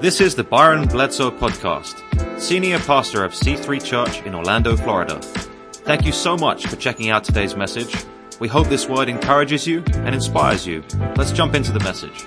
This 0.00 0.20
is 0.20 0.34
the 0.34 0.44
Byron 0.44 0.86
Bledsoe 0.88 1.30
Podcast, 1.30 2.02
Senior 2.38 2.78
Pastor 2.80 3.24
of 3.24 3.32
C3 3.32 3.82
Church 3.82 4.20
in 4.22 4.34
Orlando, 4.34 4.76
Florida. 4.76 5.18
Thank 5.20 6.04
you 6.04 6.12
so 6.12 6.36
much 6.36 6.66
for 6.66 6.76
checking 6.76 7.10
out 7.10 7.24
today's 7.24 7.56
message. 7.56 7.96
We 8.40 8.48
hope 8.48 8.68
this 8.68 8.88
word 8.88 9.08
encourages 9.08 9.66
you 9.66 9.82
and 9.94 10.14
inspires 10.14 10.66
you. 10.66 10.84
Let's 11.16 11.32
jump 11.32 11.54
into 11.54 11.72
the 11.72 11.80
message. 11.80 12.26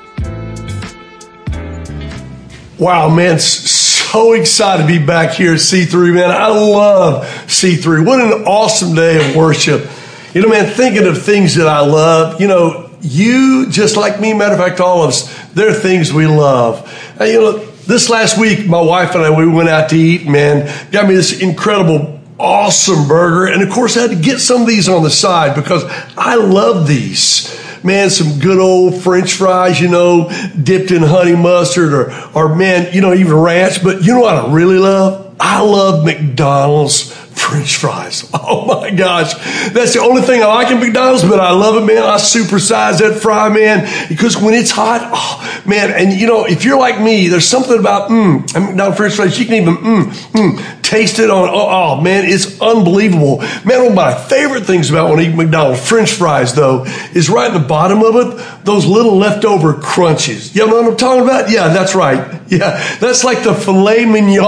Wow, 2.79 3.13
man, 3.13 3.37
so 3.39 4.33
excited 4.33 4.83
to 4.83 4.87
be 4.87 5.05
back 5.05 5.33
here 5.33 5.53
at 5.53 5.59
C3, 5.59 6.13
man. 6.13 6.31
I 6.31 6.47
love 6.47 7.25
C3. 7.45 8.05
What 8.05 8.21
an 8.21 8.45
awesome 8.45 8.95
day 8.95 9.29
of 9.29 9.35
worship. 9.35 9.87
You 10.33 10.41
know, 10.41 10.49
man, 10.49 10.73
thinking 10.73 11.05
of 11.05 11.21
things 11.21 11.55
that 11.55 11.67
I 11.67 11.81
love, 11.81 12.41
you 12.41 12.47
know, 12.47 12.87
you, 13.01 13.69
just 13.69 13.95
like 13.97 14.19
me, 14.19 14.33
matter 14.33 14.53
of 14.53 14.59
fact, 14.59 14.79
all 14.79 15.03
of 15.03 15.09
us, 15.09 15.47
there 15.53 15.69
are 15.69 15.73
things 15.73 16.13
we 16.13 16.27
love. 16.27 16.91
And, 17.19 17.31
you 17.31 17.39
know, 17.39 17.66
this 17.87 18.09
last 18.09 18.37
week, 18.37 18.67
my 18.67 18.81
wife 18.81 19.15
and 19.15 19.23
I, 19.23 19.35
we 19.35 19.47
went 19.47 19.69
out 19.69 19.89
to 19.89 19.95
eat, 19.97 20.27
man, 20.27 20.71
got 20.91 21.07
me 21.07 21.15
this 21.15 21.41
incredible, 21.41 22.19
awesome 22.39 23.07
burger. 23.07 23.51
And 23.51 23.63
of 23.63 23.69
course, 23.69 23.97
I 23.97 24.01
had 24.01 24.11
to 24.11 24.15
get 24.15 24.39
some 24.39 24.61
of 24.61 24.67
these 24.67 24.89
on 24.89 25.03
the 25.03 25.09
side 25.09 25.55
because 25.55 25.83
I 26.17 26.35
love 26.35 26.87
these 26.87 27.55
man, 27.83 28.09
some 28.09 28.39
good 28.39 28.59
old 28.59 29.01
French 29.01 29.33
fries, 29.33 29.79
you 29.79 29.87
know, 29.87 30.29
dipped 30.61 30.91
in 30.91 31.01
honey 31.01 31.35
mustard 31.35 31.93
or, 31.93 32.13
or 32.33 32.55
man, 32.55 32.93
you 32.93 33.01
know, 33.01 33.13
even 33.13 33.33
ranch. 33.33 33.83
But 33.83 34.03
you 34.03 34.13
know 34.13 34.21
what 34.21 34.35
I 34.35 34.51
really 34.51 34.77
love? 34.77 35.35
I 35.39 35.61
love 35.61 36.03
McDonald's 36.03 37.16
French 37.47 37.77
fries. 37.77 38.29
Oh 38.49 38.65
my 38.65 38.91
gosh. 38.91 39.33
That's 39.73 39.93
the 39.93 39.99
only 39.99 40.21
thing 40.21 40.41
I 40.41 40.45
like 40.45 40.71
in 40.71 40.79
McDonald's, 40.79 41.23
but 41.23 41.39
I 41.39 41.51
love 41.51 41.75
it, 41.75 41.85
man. 41.85 42.03
I 42.03 42.15
supersize 42.15 42.99
that 42.99 43.19
fry, 43.21 43.49
man, 43.49 44.07
because 44.07 44.37
when 44.37 44.53
it's 44.53 44.71
hot, 44.71 45.01
oh 45.13 45.61
man, 45.65 45.91
and 45.91 46.13
you 46.13 46.27
know, 46.27 46.45
if 46.45 46.63
you're 46.63 46.79
like 46.79 47.01
me, 47.01 47.27
there's 47.27 47.47
something 47.47 47.77
about, 47.77 48.09
mmm, 48.09 48.41
McDonald's 48.53 48.97
French 48.97 49.15
fries, 49.15 49.37
you 49.37 49.45
can 49.45 49.55
even, 49.55 49.75
mmm, 49.75 50.03
mmm, 50.31 50.76
taste 50.87 51.19
it 51.19 51.29
on, 51.29 51.49
oh, 51.49 51.97
oh, 51.97 52.01
man, 52.01 52.23
it's 52.25 52.59
unbelievable. 52.61 53.39
Man, 53.65 53.79
one 53.79 53.87
of 53.87 53.93
my 53.93 54.13
favorite 54.13 54.65
things 54.65 54.89
about 54.89 55.09
when 55.09 55.19
I 55.19 55.29
eat 55.29 55.35
McDonald's 55.35 55.87
French 55.87 56.13
fries, 56.13 56.53
though, 56.55 56.85
is 57.13 57.29
right 57.29 57.53
in 57.53 57.61
the 57.61 57.67
bottom 57.67 58.01
of 58.03 58.15
it, 58.15 58.65
those 58.65 58.85
little 58.85 59.17
leftover 59.17 59.73
crunches. 59.73 60.55
You 60.55 60.65
know 60.65 60.81
what 60.81 60.91
I'm 60.91 60.97
talking 60.97 61.23
about? 61.23 61.49
Yeah, 61.49 61.69
that's 61.69 61.95
right. 61.95 62.35
Yeah, 62.47 62.81
that's 62.99 63.25
like 63.25 63.43
the 63.43 63.53
filet 63.53 64.05
mignon 64.05 64.39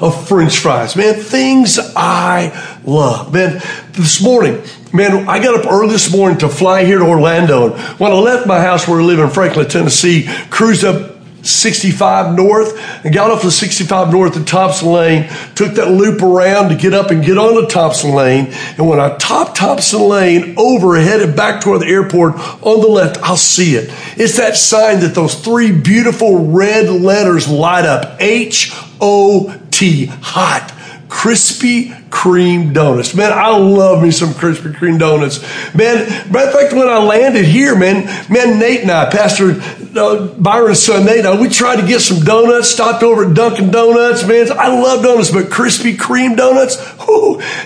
of 0.00 0.28
French 0.28 0.60
fries, 0.60 0.94
man. 0.94 1.14
Things 1.14 1.80
I 1.96 2.78
love. 2.84 3.32
Man, 3.32 3.60
this 3.90 4.22
morning, 4.22 4.62
man, 4.92 5.28
I 5.28 5.42
got 5.42 5.58
up 5.58 5.66
early 5.68 5.90
this 5.90 6.14
morning 6.14 6.38
to 6.38 6.48
fly 6.48 6.84
here 6.84 7.00
to 7.00 7.04
Orlando. 7.04 7.74
And 7.74 7.98
when 7.98 8.12
I 8.12 8.14
left 8.14 8.46
my 8.46 8.60
house 8.60 8.86
where 8.86 9.00
I 9.00 9.02
live 9.02 9.18
in 9.18 9.30
Franklin, 9.30 9.68
Tennessee, 9.68 10.28
cruised 10.50 10.84
up 10.84 11.19
65 11.42 12.34
North 12.34 12.78
and 13.04 13.14
got 13.14 13.30
off 13.30 13.42
the 13.42 13.50
65 13.50 14.12
North 14.12 14.36
at 14.36 14.46
Thompson 14.46 14.88
Lane, 14.88 15.28
took 15.54 15.74
that 15.74 15.90
loop 15.90 16.22
around 16.22 16.68
to 16.70 16.76
get 16.76 16.94
up 16.94 17.10
and 17.10 17.24
get 17.24 17.38
on 17.38 17.54
the 17.54 17.66
Thompson 17.66 18.14
Lane. 18.14 18.46
And 18.76 18.88
when 18.88 19.00
I 19.00 19.16
top 19.16 19.54
Thompson 19.54 20.02
Lane 20.02 20.54
over, 20.56 20.96
headed 20.96 21.36
back 21.36 21.62
toward 21.62 21.82
the 21.82 21.86
airport 21.86 22.34
on 22.34 22.80
the 22.80 22.88
left, 22.88 23.18
I'll 23.22 23.36
see 23.36 23.74
it. 23.74 23.90
It's 24.16 24.36
that 24.36 24.56
sign 24.56 25.00
that 25.00 25.14
those 25.14 25.34
three 25.34 25.72
beautiful 25.72 26.46
red 26.46 26.88
letters 26.88 27.48
light 27.48 27.84
up 27.84 28.20
H 28.20 28.72
O 29.00 29.56
T, 29.70 30.06
hot 30.06 30.74
Krispy 31.10 31.90
Kreme 32.08 32.72
donuts. 32.72 33.16
Man, 33.16 33.32
I 33.32 33.50
love 33.56 34.00
me 34.00 34.12
some 34.12 34.28
Krispy 34.28 34.72
Kreme 34.72 34.96
donuts. 34.96 35.42
Man, 35.74 36.08
matter 36.30 36.48
of 36.48 36.54
fact, 36.54 36.72
when 36.72 36.88
I 36.88 36.98
landed 36.98 37.44
here, 37.44 37.76
man, 37.76 38.04
man, 38.32 38.60
Nate 38.60 38.82
and 38.82 38.92
I, 38.92 39.10
Pastor 39.10 39.60
uh, 39.98 40.28
Byron's 40.28 40.80
son 40.80 41.04
Nate, 41.04 41.26
uh, 41.26 41.36
we 41.38 41.48
tried 41.48 41.80
to 41.80 41.86
get 41.86 42.00
some 42.00 42.20
donuts, 42.20 42.70
stopped 42.70 43.02
over 43.02 43.28
at 43.28 43.34
Dunkin' 43.34 43.72
Donuts. 43.72 44.24
Man, 44.24 44.52
I 44.52 44.68
love 44.68 45.02
donuts, 45.02 45.32
but 45.32 45.46
Krispy 45.46 45.96
Kreme 45.96 46.36
donuts, 46.36 46.78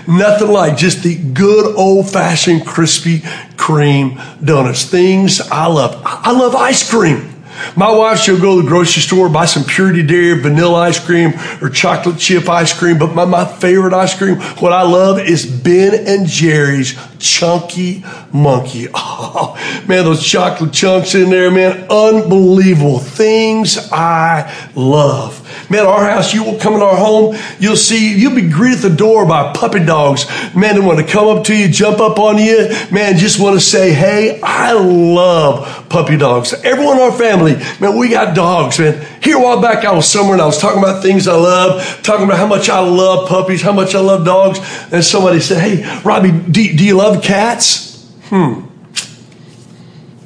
nothing 0.08 0.48
like 0.48 0.78
just 0.78 1.02
the 1.02 1.14
good 1.14 1.76
old 1.76 2.10
fashioned 2.10 2.62
Krispy 2.62 3.18
Kreme 3.56 4.44
donuts. 4.44 4.86
Things 4.86 5.42
I 5.42 5.66
love. 5.66 6.00
I 6.04 6.32
love 6.32 6.54
ice 6.54 6.90
cream. 6.90 7.33
My 7.76 7.90
wife, 7.90 8.18
she'll 8.18 8.40
go 8.40 8.56
to 8.56 8.62
the 8.62 8.68
grocery 8.68 9.02
store, 9.02 9.28
buy 9.28 9.46
some 9.46 9.64
Purity 9.64 10.02
Dairy 10.02 10.40
vanilla 10.40 10.80
ice 10.80 11.04
cream 11.04 11.32
or 11.60 11.68
chocolate 11.70 12.18
chip 12.18 12.48
ice 12.48 12.76
cream. 12.76 12.98
But 12.98 13.14
my, 13.14 13.24
my 13.24 13.44
favorite 13.44 13.92
ice 13.92 14.16
cream, 14.16 14.36
what 14.36 14.72
I 14.72 14.82
love 14.82 15.18
is 15.18 15.44
Ben 15.46 16.06
and 16.06 16.26
Jerry's 16.26 16.98
Chunky 17.18 18.04
Monkey. 18.32 18.88
Oh, 19.36 19.56
man, 19.88 20.04
those 20.04 20.24
chocolate 20.24 20.72
chunks 20.72 21.14
in 21.14 21.30
there, 21.30 21.50
man, 21.50 21.86
unbelievable. 21.90 22.98
Things 22.98 23.90
I 23.90 24.70
love. 24.76 25.43
Man, 25.70 25.86
our 25.86 26.04
house, 26.04 26.34
you 26.34 26.44
will 26.44 26.58
come 26.58 26.74
in 26.74 26.82
our 26.82 26.96
home, 26.96 27.36
you'll 27.58 27.76
see, 27.76 28.18
you'll 28.18 28.34
be 28.34 28.48
greeted 28.48 28.84
at 28.84 28.90
the 28.90 28.96
door 28.96 29.26
by 29.26 29.52
puppy 29.52 29.84
dogs. 29.84 30.26
Man, 30.54 30.74
they 30.74 30.80
want 30.80 30.98
to 30.98 31.06
come 31.06 31.28
up 31.28 31.44
to 31.44 31.56
you, 31.56 31.68
jump 31.68 32.00
up 32.00 32.18
on 32.18 32.38
you. 32.38 32.68
Man, 32.90 33.16
just 33.16 33.40
want 33.40 33.54
to 33.54 33.60
say, 33.60 33.92
hey, 33.92 34.40
I 34.42 34.72
love 34.72 35.88
puppy 35.88 36.16
dogs. 36.16 36.52
Everyone 36.52 36.96
in 36.96 37.02
our 37.02 37.12
family, 37.12 37.54
man, 37.80 37.96
we 37.96 38.08
got 38.08 38.34
dogs, 38.34 38.78
man. 38.78 39.06
Here 39.22 39.36
a 39.36 39.42
while 39.42 39.60
back, 39.60 39.84
I 39.84 39.92
was 39.92 40.10
somewhere 40.10 40.34
and 40.34 40.42
I 40.42 40.46
was 40.46 40.60
talking 40.60 40.82
about 40.82 41.02
things 41.02 41.26
I 41.26 41.34
love, 41.36 42.02
talking 42.02 42.24
about 42.24 42.38
how 42.38 42.46
much 42.46 42.68
I 42.68 42.80
love 42.80 43.28
puppies, 43.28 43.62
how 43.62 43.72
much 43.72 43.94
I 43.94 44.00
love 44.00 44.24
dogs. 44.24 44.58
And 44.92 45.04
somebody 45.04 45.40
said, 45.40 45.60
hey, 45.60 46.00
Robbie, 46.04 46.32
do, 46.32 46.76
do 46.76 46.84
you 46.84 46.96
love 46.96 47.22
cats? 47.22 48.10
Hmm. 48.24 48.66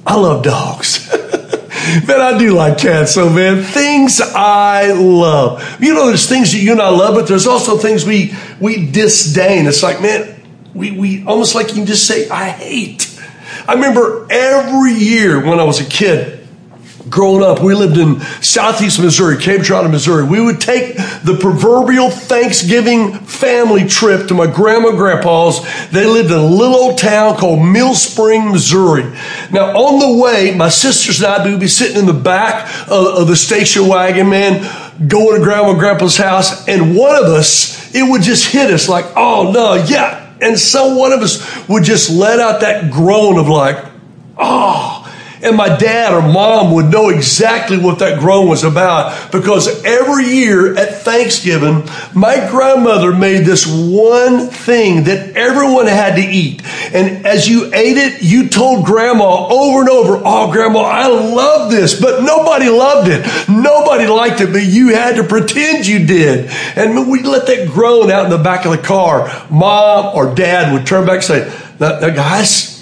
I 0.07 0.17
love 0.17 0.43
dogs. 0.43 1.15
man, 2.07 2.21
I 2.21 2.39
do 2.39 2.53
like 2.53 2.79
cats. 2.79 3.15
So, 3.15 3.31
man, 3.31 3.63
things 3.63 4.21
I 4.21 4.93
love. 4.93 5.81
You 5.81 5.95
know, 5.95 6.07
there's 6.09 6.29
things 6.29 6.53
that 6.53 6.59
you 6.59 6.73
and 6.73 6.81
I 6.81 6.91
love, 6.91 7.15
but 7.15 7.27
there's 7.27 7.47
also 7.47 7.77
things 7.79 8.05
we 8.05 8.35
we 8.61 8.91
disdain. 8.91 9.67
It's 9.67 9.83
like, 9.83 10.01
man, 10.01 10.41
we 10.75 10.91
we 10.93 11.25
almost 11.25 11.55
like 11.55 11.69
you 11.69 11.75
can 11.75 11.87
just 11.87 12.07
say, 12.07 12.29
I 12.29 12.49
hate. 12.51 13.19
I 13.67 13.75
remember 13.75 14.27
every 14.31 14.95
year 14.95 15.45
when 15.45 15.59
I 15.59 15.65
was 15.65 15.81
a 15.81 15.85
kid, 15.85 16.38
growing 17.09 17.43
up, 17.43 17.63
we 17.63 17.75
lived 17.75 17.97
in 17.97 18.21
southeast 18.43 19.01
Missouri, 19.01 19.39
Cape 19.39 19.63
Girardeau, 19.63 19.89
Missouri. 19.89 20.25
We 20.25 20.41
would 20.41 20.61
take 20.61 20.97
the 20.97 21.37
proverbial 21.41 22.11
Thanksgiving 22.11 23.15
family 23.15 23.87
trip 23.87 24.29
to 24.29 24.35
my 24.35 24.47
grandma 24.47 24.89
and 24.89 24.99
grandpa's. 24.99 25.61
They 25.91 26.07
lived 26.07 26.31
in 26.31 26.39
a 26.39 26.47
little 26.47 26.77
old 26.77 26.99
town 26.99 27.37
called 27.37 27.65
Mill 27.65 27.95
Spring, 27.95 28.51
Missouri. 28.51 29.05
Now, 29.53 29.77
on 29.77 29.99
the 29.99 30.23
way, 30.23 30.55
my 30.55 30.69
sisters 30.69 31.23
and 31.23 31.27
I 31.27 31.49
would 31.49 31.61
be 31.61 31.69
sitting 31.69 31.99
in 31.99 32.07
the 32.07 32.13
back 32.13 32.69
of, 32.89 33.19
of 33.19 33.29
the 33.29 33.37
station 33.37 33.87
wagon, 33.87 34.31
man, 34.31 34.63
going 35.07 35.39
to 35.39 35.45
grandma 35.45 35.71
and 35.71 35.79
grandpa's 35.79 36.17
house, 36.17 36.67
and 36.67 36.97
one 36.97 37.15
of 37.15 37.25
us, 37.25 37.95
it 37.95 38.03
would 38.03 38.23
just 38.23 38.47
hit 38.51 38.73
us 38.73 38.89
like, 38.89 39.07
oh 39.17 39.53
no, 39.53 39.75
yeah. 39.75 40.25
And 40.41 40.59
so 40.59 40.97
one 40.97 41.13
of 41.13 41.21
us 41.21 41.69
would 41.69 41.85
just 41.85 42.11
let 42.11 42.39
out 42.39 42.61
that 42.61 42.93
groan 42.93 43.39
of 43.39 43.49
like, 43.49 43.85
oh, 44.37 44.98
and 45.43 45.57
my 45.57 45.77
dad 45.77 46.13
or 46.13 46.23
mom 46.23 46.73
would 46.75 46.87
know 46.87 47.09
exactly 47.11 47.79
what 47.79 47.99
that 48.01 48.19
groan 48.19 48.49
was 48.49 48.65
about 48.65 49.33
because 49.33 49.85
every 49.85 50.27
year 50.27 50.77
at 50.77 51.03
Thanksgiving, 51.03 51.89
my 52.15 52.49
grandmother 52.51 53.13
made 53.13 53.45
this 53.45 53.67
one 53.67 54.49
thing 54.49 55.05
that 55.05 55.37
everyone 55.37 55.87
had 55.87 56.17
to 56.17 56.23
eat. 56.23 56.63
And 56.93 57.27
as 57.27 57.49
you 57.49 57.67
ate 57.75 57.97
it, 57.97 58.23
you 58.23 58.49
told 58.49 58.85
grandma 58.85 59.47
over 59.49 59.81
and 59.81 59.89
over, 59.89 60.21
Oh, 60.25 60.51
grandma, 60.51 60.81
I 60.81 61.07
love 61.07 61.71
this, 61.71 62.01
but 62.01 62.23
nobody 62.23 62.69
loved 62.69 63.09
it. 63.11 63.49
Nobody 63.49 64.07
liked 64.07 64.41
it, 64.41 64.53
but 64.53 64.65
you 64.65 64.89
had 64.89 65.17
to 65.17 65.25
pretend 65.25 65.87
you 65.87 66.05
did. 66.07 66.51
And 66.77 67.11
we 67.11 67.23
let 67.23 67.47
that 67.47 67.69
groan 67.69 68.11
out 68.11 68.25
in 68.25 68.31
the 68.31 68.39
back 68.39 68.65
of 68.65 68.73
the 68.73 68.79
car. 68.79 69.47
Mom 69.51 70.17
or 70.17 70.35
dad 70.35 70.73
would 70.73 70.87
turn 70.87 71.07
back 71.07 71.17
and 71.17 71.25
say, 71.25 71.69
now, 71.79 72.01
now 72.01 72.11
guys, 72.11 72.79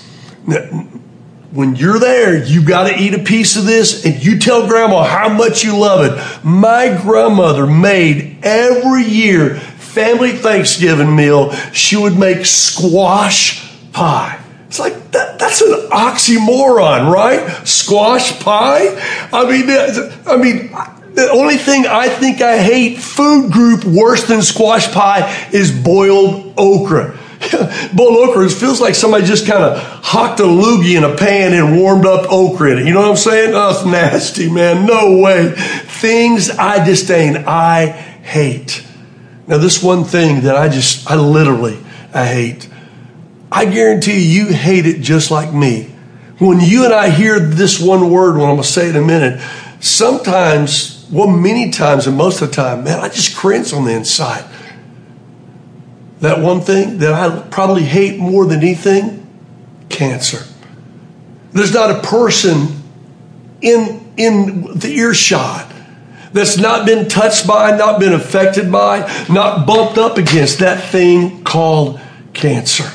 when 1.57 1.75
you're 1.75 1.99
there, 1.99 2.37
you 2.37 2.63
got 2.63 2.89
to 2.89 2.95
eat 2.95 3.15
a 3.15 3.19
piece 3.19 3.57
of 3.57 3.65
this 3.65 4.05
and 4.05 4.23
you 4.23 4.39
tell 4.39 4.69
grandma 4.69 5.03
how 5.03 5.31
much 5.31 5.65
you 5.65 5.77
love 5.77 6.05
it. 6.05 6.45
My 6.45 7.01
grandmother 7.03 7.67
made 7.67 8.39
every 8.43 9.05
year 9.05 9.57
family 9.57 10.33
Thanksgiving 10.33 11.17
meal. 11.17 11.53
She 11.73 11.97
would 11.97 12.19
make 12.19 12.45
squash 12.45 13.73
pie. 13.93 14.39
It's 14.69 14.79
like 14.79 15.13
that, 15.13 15.39
that's 15.39 15.63
an 15.63 15.89
oxymoron, 15.89 17.11
right? 17.11 17.67
Squash 17.67 18.39
pie? 18.41 18.89
I 19.33 19.51
mean, 19.51 19.71
uh, 19.71 20.23
I 20.27 20.37
mean, 20.37 20.71
the 21.15 21.31
only 21.31 21.57
thing 21.57 21.87
I 21.87 22.11
think 22.11 22.43
I 22.43 22.59
hate 22.59 22.99
food 22.99 23.51
group 23.51 23.85
worse 23.85 24.27
than 24.29 24.43
squash 24.43 24.93
pie 24.93 25.49
is 25.53 25.73
boiled 25.73 26.53
okra. 26.59 27.19
Boiled 27.95 28.31
okra 28.31 28.49
feels 28.49 28.81
like 28.81 28.95
somebody 28.95 29.25
just 29.25 29.47
kind 29.47 29.63
of 29.63 29.79
hocked 29.79 30.41
a 30.41 30.45
loogie 30.45 30.97
in 30.97 31.05
a 31.05 31.15
pan 31.17 31.53
and 31.53 31.77
warmed 31.77 32.07
up 32.07 32.31
okra 32.31 32.73
in 32.73 32.79
it. 32.79 32.87
You 32.87 32.95
know 32.95 33.01
what 33.01 33.11
I'm 33.11 33.17
saying? 33.17 33.55
Oh, 33.55 33.71
it's 33.71 33.85
nasty, 33.85 34.51
man. 34.51 34.87
No 34.87 35.21
way. 35.21 35.53
Things 35.57 36.51
I 36.51 36.85
disdain, 36.85 37.45
I 37.47 37.87
hate. 37.87 38.85
Now, 39.47 39.59
this 39.59 39.83
one 39.83 40.05
thing 40.05 40.43
that 40.43 40.57
I 40.57 40.69
just, 40.69 41.11
I 41.11 41.17
literally, 41.17 41.79
I 42.13 42.27
hate. 42.27 42.69
I 43.53 43.67
guarantee 43.67 44.19
you, 44.19 44.47
you 44.47 44.53
hate 44.53 44.87
it 44.87 45.01
just 45.01 45.31
like 45.31 45.53
me. 45.53 45.85
When 46.39 46.61
you 46.61 46.85
and 46.85 46.93
I 46.93 47.11
hear 47.11 47.39
this 47.39 47.81
one 47.81 48.11
word, 48.11 48.37
when 48.37 48.43
I'm 48.43 48.57
going 48.57 48.63
to 48.63 48.69
say 48.69 48.89
it 48.89 48.97
in 48.97 49.03
a 49.03 49.07
minute, 49.07 49.41
sometimes 49.81 50.97
well, 51.11 51.29
many 51.29 51.71
times 51.71 52.07
and 52.07 52.17
most 52.17 52.43
of 52.43 52.51
the 52.51 52.57
time, 52.57 52.85
man, 52.85 52.99
I 52.99 53.09
just 53.09 53.37
cringe 53.37 53.73
on 53.73 53.85
the 53.85 53.93
inside. 53.93 54.45
That 56.21 56.41
one 56.41 56.61
thing 56.63 56.99
that 56.99 57.13
I 57.13 57.47
probably 57.49 57.85
hate 57.85 58.19
more 58.19 58.47
than 58.47 58.61
anything 58.61 59.27
cancer. 59.89 60.45
There's 61.53 61.75
not 61.75 61.91
a 61.91 62.01
person 62.01 62.69
in, 63.61 64.13
in 64.17 64.79
the 64.79 64.89
earshot 64.89 65.73
that's 66.33 66.59
not 66.59 66.87
been 66.87 67.09
touched 67.09 67.47
by, 67.47 67.77
not 67.77 67.99
been 67.99 68.13
affected 68.13 68.71
by, 68.71 69.01
not 69.31 69.67
bumped 69.67 69.99
up 69.99 70.19
against 70.19 70.59
that 70.59 70.91
thing 70.91 71.43
called 71.45 72.01
cancer. 72.35 72.91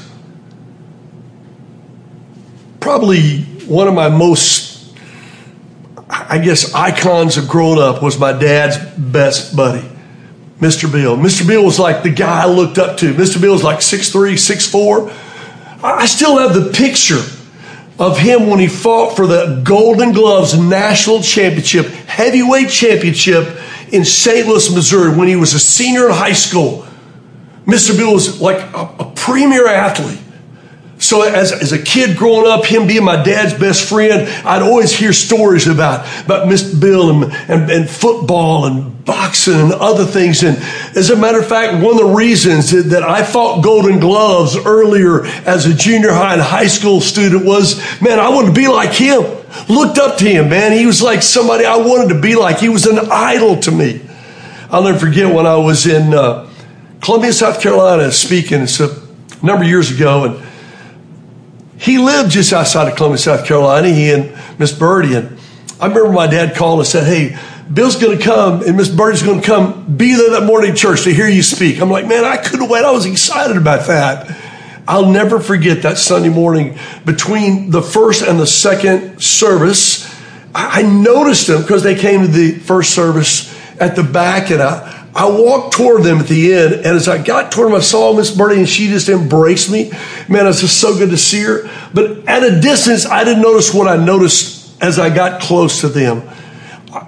Probably 2.80 3.42
one 3.66 3.88
of 3.88 3.94
my 3.94 4.10
most, 4.10 4.96
I 6.10 6.40
guess, 6.40 6.74
icons 6.74 7.38
of 7.38 7.48
growing 7.48 7.80
up 7.80 8.04
was 8.04 8.20
my 8.20 8.34
dad's 8.34 8.78
best 8.98 9.56
buddy. 9.56 9.88
Mr. 10.62 10.90
Bill. 10.90 11.18
Mr. 11.18 11.46
Bill 11.46 11.66
was 11.66 11.80
like 11.80 12.04
the 12.04 12.12
guy 12.12 12.44
I 12.44 12.46
looked 12.46 12.78
up 12.78 12.98
to. 13.00 13.14
Mr. 13.14 13.42
Bill 13.42 13.54
was 13.54 13.64
like 13.64 13.80
6'3, 13.80 14.34
6'4. 14.34 15.84
I 15.84 16.06
still 16.06 16.38
have 16.38 16.54
the 16.54 16.72
picture 16.72 17.22
of 17.98 18.20
him 18.20 18.48
when 18.48 18.60
he 18.60 18.68
fought 18.68 19.16
for 19.16 19.26
the 19.26 19.62
Golden 19.66 20.12
Gloves 20.12 20.58
National 20.58 21.22
Championship, 21.22 21.88
heavyweight 21.88 22.70
championship 22.70 23.58
in 23.92 24.06
St. 24.06 24.48
Louis, 24.48 24.74
Missouri, 24.74 25.18
when 25.18 25.28
he 25.28 25.36
was 25.36 25.54
a 25.56 25.60
senior 25.60 26.06
in 26.06 26.14
high 26.14 26.34
school. 26.34 26.86
Mr. 27.66 27.98
Bill 27.98 28.14
was 28.14 28.40
like 28.40 28.58
a, 28.76 28.96
a 29.00 29.12
premier 29.16 29.68
athlete. 29.68 30.21
So 31.02 31.24
as, 31.24 31.52
as 31.52 31.72
a 31.72 31.82
kid 31.82 32.16
growing 32.16 32.48
up, 32.48 32.64
him 32.64 32.86
being 32.86 33.04
my 33.04 33.22
dad's 33.22 33.56
best 33.56 33.90
friend, 33.90 34.30
I'd 34.46 34.62
always 34.62 34.92
hear 34.92 35.14
stories 35.14 35.66
about, 35.66 36.02
about 36.24 36.48
Mr. 36.48 36.80
Bill 36.80 37.10
and, 37.10 37.34
and, 37.50 37.72
and 37.72 37.90
football 37.90 38.66
and 38.66 39.04
boxing 39.04 39.60
and 39.60 39.74
other 39.74 40.06
things. 40.06 40.44
And 40.44 40.58
as 40.96 41.10
a 41.10 41.16
matter 41.16 41.40
of 41.40 41.48
fact, 41.48 41.84
one 41.84 41.94
of 41.94 41.98
the 41.98 42.14
reasons 42.16 42.70
that 42.70 43.02
I 43.02 43.24
fought 43.24 43.64
Golden 43.64 44.00
Gloves 44.00 44.56
earlier 44.56 45.26
as 45.26 45.66
a 45.66 45.74
junior 45.74 46.12
high 46.12 46.34
and 46.34 46.42
high 46.42 46.68
school 46.68 47.02
student 47.02 47.46
was, 47.46 47.78
man, 48.00 48.20
I 48.20 48.30
wanted 48.30 48.50
to 48.50 48.62
be 48.62 48.68
like 48.68 48.92
him. 48.94 49.22
Looked 49.68 49.98
up 49.98 50.20
to 50.20 50.26
him, 50.26 50.50
man. 50.50 50.72
He 50.72 50.86
was 50.86 51.02
like 51.02 51.24
somebody 51.24 51.66
I 51.66 51.78
wanted 51.78 52.14
to 52.14 52.22
be 52.22 52.36
like. 52.36 52.60
He 52.60 52.70
was 52.70 52.86
an 52.86 53.00
idol 53.12 53.58
to 53.62 53.72
me. 53.72 54.02
I'll 54.70 54.84
never 54.84 55.00
forget 55.00 55.34
when 55.34 55.48
I 55.48 55.56
was 55.56 55.88
in 55.88 56.14
uh, 56.14 56.48
Columbia, 57.02 57.34
South 57.34 57.60
Carolina, 57.60 58.12
speaking 58.12 58.62
it's 58.62 58.80
a 58.80 58.88
number 59.42 59.64
of 59.64 59.68
years 59.68 59.90
ago, 59.90 60.26
and 60.26 60.51
he 61.82 61.98
lived 61.98 62.30
just 62.30 62.54
outside 62.54 62.88
of 62.88 62.96
Columbia, 62.96 63.18
South 63.18 63.44
Carolina, 63.44 63.90
he 63.90 64.12
and 64.12 64.38
Miss 64.60 64.72
Birdie. 64.72 65.16
And 65.16 65.36
I 65.80 65.88
remember 65.88 66.12
my 66.12 66.28
dad 66.28 66.56
called 66.56 66.78
and 66.78 66.88
said, 66.88 67.08
Hey, 67.08 67.36
Bill's 67.74 67.96
going 67.96 68.20
to 68.20 68.24
come 68.24 68.62
and 68.62 68.78
Miss 68.78 68.88
Birdie's 68.88 69.24
going 69.24 69.42
to 69.42 69.48
come 69.48 69.98
be 69.98 70.16
there 70.16 70.30
that 70.40 70.44
morning 70.44 70.76
church 70.76 71.06
to 71.06 71.14
hear 71.14 71.28
you 71.28 71.42
speak. 71.42 71.82
I'm 71.82 71.90
like, 71.90 72.06
Man, 72.06 72.24
I 72.24 72.38
couldn't 72.38 72.70
wait. 72.70 72.86
I 72.86 72.92
was 72.92 73.08
excited 73.08 73.58
about 73.58 73.88
that. 73.88 74.38
I'll 74.88 75.10
never 75.10 75.40
forget 75.40 75.82
that 75.82 75.98
Sunday 75.98 76.30
morning 76.30 76.78
between 77.04 77.72
the 77.72 77.82
first 77.82 78.22
and 78.22 78.40
the 78.40 78.46
second 78.46 79.20
service. 79.20 80.08
I 80.54 80.84
noticed 80.84 81.48
them 81.48 81.64
because 81.64 81.82
they 81.82 81.96
came 81.96 82.22
to 82.22 82.28
the 82.28 82.60
first 82.60 82.94
service 82.94 83.52
at 83.82 83.96
the 83.96 84.04
back 84.04 84.52
and 84.52 84.62
I, 84.62 85.01
I 85.14 85.30
walked 85.30 85.74
toward 85.74 86.04
them 86.04 86.20
at 86.20 86.28
the 86.28 86.54
end, 86.54 86.74
and 86.74 86.86
as 86.86 87.08
I 87.08 87.22
got 87.22 87.52
toward 87.52 87.68
them, 87.70 87.76
I 87.76 87.82
saw 87.82 88.14
Miss 88.14 88.36
Birdie, 88.36 88.60
and 88.60 88.70
she 88.70 88.88
just 88.88 89.10
embraced 89.10 89.70
me. 89.70 89.92
Man, 90.30 90.46
it 90.46 90.50
was 90.50 90.62
just 90.62 90.80
so 90.80 90.98
good 90.98 91.10
to 91.10 91.18
see 91.18 91.42
her. 91.44 91.70
But 91.94 92.28
at 92.28 92.44
a 92.44 92.62
distance, 92.62 93.06
I 93.06 93.24
didn't 93.24 93.42
notice 93.42 93.74
what 93.74 93.88
I 93.88 94.04
noticed 94.04 94.82
as 94.82 95.00
I 95.00 95.14
got 95.14 95.42
close 95.42 95.82
to 95.82 95.90
them. 95.90 96.28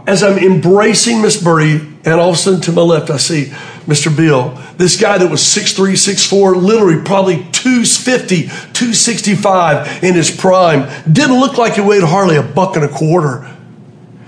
As 0.06 0.22
I'm 0.22 0.38
embracing 0.38 1.22
Miss 1.22 1.42
Birdie, 1.42 1.94
and 2.06 2.20
all 2.20 2.30
of 2.30 2.36
a 2.36 2.38
sudden 2.38 2.62
to 2.62 2.72
my 2.74 2.82
left, 2.82 3.10
I 3.10 3.18
see 3.18 3.46
Mr. 3.86 4.16
Bill, 4.16 4.58
this 4.78 5.00
guy 5.00 5.18
that 5.18 5.30
was 5.30 5.42
6'3, 5.42 5.94
6'4, 5.94 6.62
literally 6.62 7.04
probably 7.04 7.48
250, 7.52 8.44
265 8.44 10.04
in 10.04 10.14
his 10.14 10.32
prime, 10.32 10.90
didn't 11.12 11.40
look 11.40 11.58
like 11.58 11.76
he 11.76 11.82
weighed 11.82 12.04
hardly 12.04 12.36
a 12.38 12.44
buck 12.44 12.76
and 12.76 12.86
a 12.86 12.90
quarter. 12.90 13.50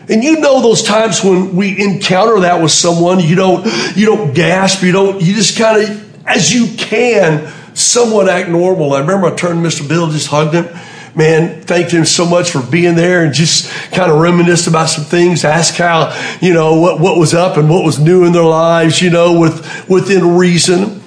And 0.08 0.24
you 0.24 0.40
know 0.40 0.62
those 0.62 0.84
times 0.84 1.24
when 1.24 1.56
we 1.56 1.82
encounter 1.82 2.42
that 2.42 2.62
with 2.62 2.72
someone, 2.72 3.20
you 3.20 3.36
don't 3.36 3.66
you 3.96 4.06
don't 4.06 4.34
gasp, 4.34 4.84
you 4.84 4.92
don't 4.92 5.22
you 5.22 5.34
just 5.34 5.58
kind 5.58 5.82
of 5.82 6.28
as 6.28 6.54
you 6.54 6.76
can 6.78 7.52
somewhat 7.74 8.30
act 8.30 8.50
normal. 8.50 8.94
I 8.94 9.00
remember 9.00 9.28
I 9.28 9.36
turned 9.36 9.64
to 9.64 9.68
Mr. 9.68 9.88
Bill, 9.88 10.10
just 10.10 10.28
hugged 10.28 10.54
him. 10.54 10.68
Man, 11.16 11.62
thanked 11.62 11.92
him 11.92 12.04
so 12.04 12.26
much 12.26 12.52
for 12.52 12.62
being 12.62 12.96
there 12.96 13.24
and 13.24 13.34
just 13.34 13.72
kind 13.92 14.12
of 14.12 14.20
reminisced 14.20 14.68
about 14.68 14.88
some 14.88 15.06
things, 15.06 15.46
asked 15.46 15.78
how, 15.78 16.14
you 16.42 16.54
know, 16.54 16.80
what, 16.82 17.00
what 17.00 17.18
was 17.18 17.34
up 17.34 17.56
and 17.56 17.70
what 17.70 17.86
was 17.86 18.00
new 18.00 18.26
in 18.26 18.34
their 18.34 18.44
lives, 18.44 19.02
you 19.02 19.10
know, 19.10 19.40
with 19.40 19.90
within 19.90 20.36
reason. 20.36 21.02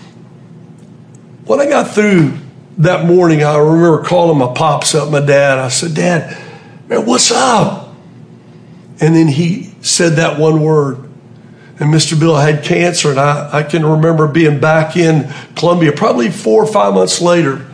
When 1.45 1.61
I 1.61 1.69
got 1.69 1.95
through 1.95 2.39
that 2.79 3.07
morning, 3.07 3.43
I 3.43 3.59
remember 3.59 4.03
calling 4.03 4.39
my 4.39 4.55
pops 4.55 4.95
up, 4.95 5.11
my 5.11 5.21
dad. 5.21 5.59
I 5.59 5.69
said, 5.69 5.95
Dad, 5.95 6.37
man, 6.89 7.05
what's 7.05 7.31
up? 7.31 7.88
And 9.01 9.15
then 9.15 9.29
he 9.29 9.73
said 9.83 10.15
that 10.15 10.39
one 10.39 10.63
word. 10.63 11.09
And 11.81 11.95
Mr. 11.95 12.19
Bill 12.19 12.37
had 12.37 12.65
cancer, 12.65 13.11
and 13.11 13.21
I, 13.21 13.59
I 13.59 13.63
can 13.63 13.87
remember 13.87 14.27
being 14.27 14.59
back 14.59 14.97
in 14.97 15.33
Columbia 15.55 15.93
probably 15.93 16.29
four 16.29 16.65
or 16.65 16.67
five 16.67 16.95
months 16.95 17.21
later 17.21 17.65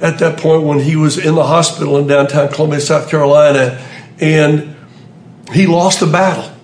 at 0.00 0.20
that 0.20 0.38
point 0.38 0.62
when 0.62 0.78
he 0.78 0.94
was 0.94 1.18
in 1.18 1.34
the 1.34 1.44
hospital 1.44 1.98
in 1.98 2.06
downtown 2.06 2.48
Columbia, 2.48 2.80
South 2.80 3.10
Carolina, 3.10 3.84
and 4.20 4.76
he 5.52 5.66
lost 5.66 5.98
the 5.98 6.06
battle. 6.06 6.54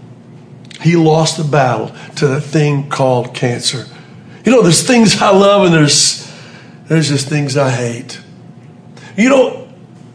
He 0.80 0.96
lost 0.96 1.38
the 1.38 1.44
battle 1.44 1.94
to 2.16 2.28
that 2.28 2.42
thing 2.42 2.88
called 2.88 3.34
cancer. 3.34 3.86
You 4.44 4.52
know, 4.52 4.62
there's 4.62 4.86
things 4.86 5.20
I 5.20 5.30
love 5.30 5.64
and 5.64 5.74
there's 5.74 6.30
there's 6.86 7.08
just 7.08 7.28
things 7.28 7.56
I 7.56 7.70
hate. 7.70 8.20
You 9.16 9.30
know, 9.30 9.68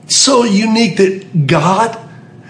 so 0.08 0.44
unique 0.44 0.98
that 0.98 1.48
God 1.48 1.98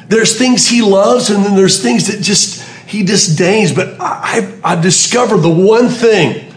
there's 0.09 0.37
things 0.37 0.67
he 0.67 0.81
loves, 0.81 1.29
and 1.29 1.45
then 1.45 1.55
there's 1.55 1.81
things 1.81 2.07
that 2.07 2.21
just 2.21 2.67
he 2.87 3.03
disdains. 3.03 3.71
But 3.71 3.99
I, 4.01 4.59
I, 4.63 4.73
I 4.73 4.81
discovered 4.81 5.37
the 5.37 5.49
one 5.49 5.87
thing. 5.87 6.51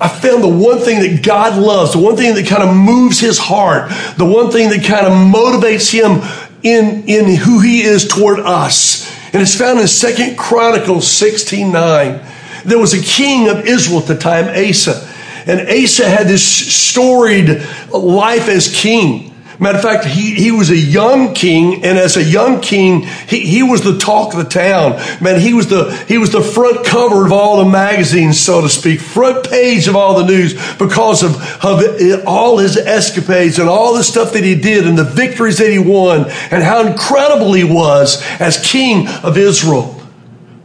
I 0.00 0.08
found 0.08 0.42
the 0.42 0.48
one 0.48 0.78
thing 0.78 1.00
that 1.00 1.24
God 1.24 1.60
loves, 1.60 1.92
the 1.92 1.98
one 1.98 2.16
thing 2.16 2.34
that 2.34 2.46
kind 2.46 2.62
of 2.62 2.74
moves 2.74 3.20
his 3.20 3.38
heart, 3.38 3.90
the 4.16 4.24
one 4.24 4.50
thing 4.50 4.70
that 4.70 4.84
kind 4.84 5.06
of 5.06 5.12
motivates 5.12 5.90
him 5.92 6.22
in, 6.62 7.04
in 7.08 7.36
who 7.36 7.60
he 7.60 7.82
is 7.82 8.06
toward 8.06 8.40
us. 8.40 9.12
And 9.32 9.42
it's 9.42 9.54
found 9.54 9.80
in 9.80 9.88
Second 9.88 10.38
Chronicles 10.38 11.10
16 11.10 11.70
9. 11.70 12.26
There 12.64 12.78
was 12.78 12.94
a 12.94 13.02
king 13.02 13.48
of 13.48 13.66
Israel 13.66 14.00
at 14.00 14.06
the 14.06 14.16
time, 14.16 14.48
Asa. 14.48 15.06
And 15.46 15.68
Asa 15.68 16.08
had 16.08 16.26
this 16.26 16.44
storied 16.44 17.48
life 17.90 18.48
as 18.48 18.74
king. 18.74 19.27
Matter 19.60 19.78
of 19.78 19.82
fact, 19.82 20.04
he, 20.04 20.34
he 20.34 20.52
was 20.52 20.70
a 20.70 20.76
young 20.76 21.34
king, 21.34 21.84
and 21.84 21.98
as 21.98 22.16
a 22.16 22.22
young 22.22 22.60
king, 22.60 23.02
he, 23.26 23.40
he 23.40 23.64
was 23.64 23.82
the 23.82 23.98
talk 23.98 24.32
of 24.32 24.38
the 24.38 24.48
town. 24.48 24.92
Man, 25.20 25.40
he 25.40 25.52
was 25.52 25.66
the 25.66 25.90
he 26.06 26.16
was 26.16 26.30
the 26.30 26.42
front 26.42 26.86
cover 26.86 27.26
of 27.26 27.32
all 27.32 27.56
the 27.64 27.68
magazines, 27.68 28.38
so 28.38 28.60
to 28.60 28.68
speak, 28.68 29.00
front 29.00 29.50
page 29.50 29.88
of 29.88 29.96
all 29.96 30.16
the 30.16 30.26
news 30.26 30.54
because 30.76 31.24
of, 31.24 31.34
of 31.64 31.80
it, 31.82 32.24
all 32.24 32.58
his 32.58 32.76
escapades 32.76 33.58
and 33.58 33.68
all 33.68 33.94
the 33.94 34.04
stuff 34.04 34.32
that 34.34 34.44
he 34.44 34.54
did 34.54 34.86
and 34.86 34.96
the 34.96 35.02
victories 35.02 35.58
that 35.58 35.72
he 35.72 35.78
won 35.80 36.30
and 36.52 36.62
how 36.62 36.86
incredible 36.86 37.52
he 37.52 37.64
was 37.64 38.22
as 38.38 38.64
king 38.64 39.08
of 39.24 39.36
Israel. 39.36 40.00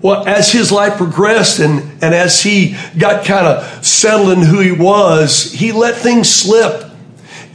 Well, 0.03 0.27
as 0.27 0.51
his 0.51 0.71
life 0.71 0.97
progressed 0.97 1.59
and, 1.59 1.79
and 2.03 2.13
as 2.13 2.43
he 2.43 2.75
got 2.97 3.25
kind 3.25 3.47
of 3.47 3.85
settled 3.85 4.37
in 4.37 4.43
who 4.43 4.59
he 4.59 4.73
was, 4.73 5.51
he 5.51 5.71
let 5.71 5.95
things 5.95 6.29
slip. 6.29 6.91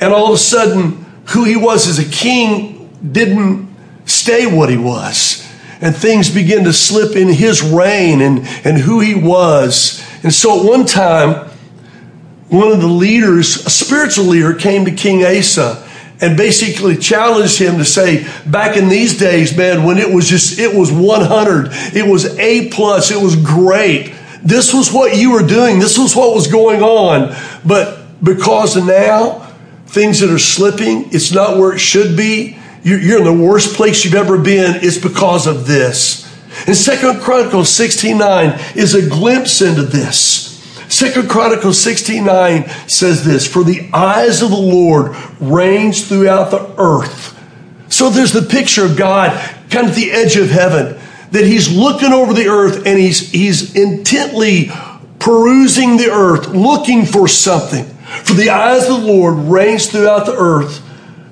And 0.00 0.12
all 0.14 0.28
of 0.28 0.34
a 0.34 0.38
sudden, 0.38 1.04
who 1.28 1.44
he 1.44 1.56
was 1.56 1.86
as 1.88 1.98
a 1.98 2.10
king 2.10 2.90
didn't 3.12 3.68
stay 4.06 4.46
what 4.46 4.70
he 4.70 4.76
was. 4.76 5.46
And 5.80 5.94
things 5.94 6.32
began 6.32 6.64
to 6.64 6.72
slip 6.72 7.14
in 7.14 7.28
his 7.28 7.62
reign 7.62 8.20
and, 8.20 8.40
and 8.64 8.78
who 8.78 9.00
he 9.00 9.14
was. 9.14 10.04
And 10.22 10.32
so 10.32 10.60
at 10.60 10.66
one 10.66 10.86
time, 10.86 11.48
one 12.48 12.72
of 12.72 12.80
the 12.80 12.88
leaders, 12.88 13.64
a 13.66 13.70
spiritual 13.70 14.24
leader, 14.24 14.54
came 14.54 14.86
to 14.86 14.90
King 14.90 15.24
Asa 15.24 15.86
and 16.20 16.36
basically 16.36 16.96
challenged 16.96 17.58
him 17.58 17.78
to 17.78 17.84
say, 17.84 18.26
back 18.44 18.76
in 18.76 18.88
these 18.88 19.18
days, 19.18 19.56
man, 19.56 19.84
when 19.84 19.98
it 19.98 20.12
was 20.12 20.28
just, 20.28 20.58
it 20.58 20.74
was 20.74 20.90
100, 20.90 21.68
it 21.94 22.10
was 22.10 22.36
A 22.38 22.70
plus, 22.70 23.12
it 23.12 23.22
was 23.22 23.36
great. 23.36 24.14
This 24.42 24.74
was 24.74 24.92
what 24.92 25.16
you 25.16 25.30
were 25.32 25.46
doing. 25.46 25.78
This 25.78 25.98
was 25.98 26.16
what 26.16 26.34
was 26.34 26.48
going 26.48 26.82
on. 26.82 27.36
But 27.64 28.22
because 28.24 28.76
now 28.76 29.47
things 29.88 30.20
that 30.20 30.30
are 30.30 30.38
slipping, 30.38 31.12
it's 31.12 31.32
not 31.32 31.58
where 31.58 31.72
it 31.72 31.78
should 31.78 32.16
be. 32.16 32.56
You're 32.82 33.18
in 33.18 33.24
the 33.24 33.32
worst 33.32 33.74
place 33.74 34.04
you've 34.04 34.14
ever 34.14 34.38
been. 34.38 34.76
It's 34.82 34.98
because 34.98 35.46
of 35.46 35.66
this. 35.66 36.24
And 36.66 36.76
Second 36.76 37.20
Chronicles 37.20 37.70
16:9 37.70 38.58
is 38.76 38.94
a 38.94 39.08
glimpse 39.08 39.60
into 39.60 39.82
this. 39.82 40.60
Second 40.88 41.28
Chronicles 41.28 41.78
16:9 41.78 42.64
says 42.86 43.24
this, 43.24 43.46
"For 43.46 43.62
the 43.62 43.88
eyes 43.92 44.42
of 44.42 44.50
the 44.50 44.56
Lord 44.56 45.14
range 45.40 46.04
throughout 46.04 46.50
the 46.50 46.66
earth." 46.78 47.34
So 47.88 48.10
there's 48.10 48.32
the 48.32 48.42
picture 48.42 48.84
of 48.84 48.96
God 48.96 49.32
kind 49.70 49.86
of 49.86 49.92
at 49.92 49.96
the 49.96 50.12
edge 50.12 50.36
of 50.36 50.50
heaven 50.50 50.96
that 51.32 51.44
he's 51.44 51.70
looking 51.70 52.12
over 52.12 52.32
the 52.32 52.48
earth 52.48 52.82
and 52.86 52.98
he's, 52.98 53.30
he's 53.30 53.74
intently 53.74 54.70
perusing 55.18 55.96
the 55.96 56.10
earth, 56.10 56.48
looking 56.48 57.04
for 57.04 57.28
something. 57.28 57.86
For 58.24 58.34
the 58.34 58.50
eyes 58.50 58.88
of 58.88 59.00
the 59.00 59.06
Lord 59.06 59.34
range 59.50 59.88
throughout 59.88 60.26
the 60.26 60.36
earth 60.36 60.84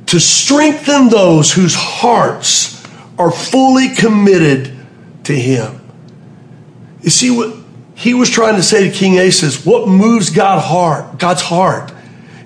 to 0.07 0.21
strengthen 0.21 1.09
those 1.09 1.53
whose 1.53 1.75
hearts 1.75 2.87
are 3.19 3.31
fully 3.31 3.95
committed 3.95 4.77
to 5.25 5.35
him. 5.35 5.81
You 7.01 7.11
see 7.11 7.31
what 7.31 7.57
he 7.95 8.15
was 8.15 8.31
trying 8.31 8.57
to 8.57 8.63
say 8.63 8.89
to 8.89 8.95
King 8.95 9.19
Asa 9.19 9.47
is 9.47 9.65
what 9.65 9.89
moves 9.89 10.31
God 10.31 10.61
heart, 10.61 11.19
God's 11.19 11.43
heart 11.43 11.93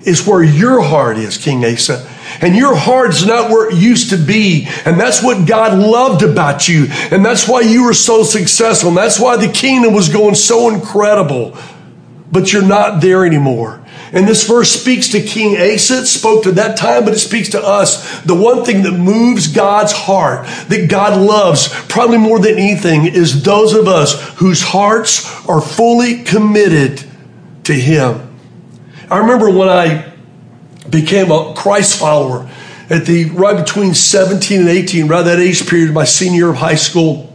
is 0.03 0.25
where 0.25 0.43
your 0.43 0.81
heart 0.81 1.17
is, 1.17 1.37
King 1.37 1.63
Asa. 1.65 2.07
And 2.41 2.55
your 2.55 2.75
heart's 2.75 3.25
not 3.25 3.49
where 3.51 3.69
it 3.69 3.75
used 3.75 4.11
to 4.11 4.17
be. 4.17 4.67
And 4.85 4.99
that's 4.99 5.21
what 5.21 5.47
God 5.47 5.77
loved 5.77 6.23
about 6.23 6.67
you. 6.67 6.87
And 7.11 7.23
that's 7.23 7.47
why 7.47 7.61
you 7.61 7.83
were 7.83 7.93
so 7.93 8.23
successful. 8.23 8.89
And 8.89 8.97
that's 8.97 9.19
why 9.19 9.35
the 9.37 9.51
kingdom 9.51 9.93
was 9.93 10.09
going 10.09 10.35
so 10.35 10.73
incredible. 10.73 11.57
But 12.31 12.53
you're 12.53 12.65
not 12.65 13.01
there 13.01 13.25
anymore. 13.25 13.80
And 14.13 14.27
this 14.27 14.45
verse 14.45 14.69
speaks 14.69 15.09
to 15.09 15.21
King 15.21 15.55
Asa. 15.55 15.99
It 15.99 16.05
spoke 16.05 16.43
to 16.43 16.51
that 16.53 16.77
time, 16.77 17.05
but 17.05 17.13
it 17.13 17.19
speaks 17.19 17.49
to 17.49 17.61
us. 17.61 18.21
The 18.23 18.35
one 18.35 18.65
thing 18.65 18.83
that 18.83 18.91
moves 18.91 19.47
God's 19.47 19.93
heart, 19.93 20.45
that 20.67 20.89
God 20.89 21.19
loves 21.21 21.69
probably 21.87 22.17
more 22.17 22.39
than 22.39 22.57
anything, 22.57 23.05
is 23.05 23.43
those 23.43 23.73
of 23.73 23.87
us 23.87 24.37
whose 24.37 24.61
hearts 24.61 25.47
are 25.47 25.61
fully 25.61 26.23
committed 26.23 27.03
to 27.63 27.73
Him. 27.73 28.37
I 29.09 29.19
remember 29.19 29.49
when 29.49 29.69
I 29.69 30.11
became 30.89 31.31
a 31.31 31.53
Christ 31.53 31.97
follower 31.97 32.49
at 32.89 33.05
the 33.05 33.25
right 33.29 33.57
between 33.57 33.93
17 33.93 34.59
and 34.59 34.69
18, 34.69 35.07
right 35.07 35.23
that 35.23 35.39
age 35.39 35.67
period, 35.69 35.93
my 35.93 36.03
senior 36.03 36.37
year 36.37 36.49
of 36.49 36.57
high 36.57 36.75
school. 36.75 37.27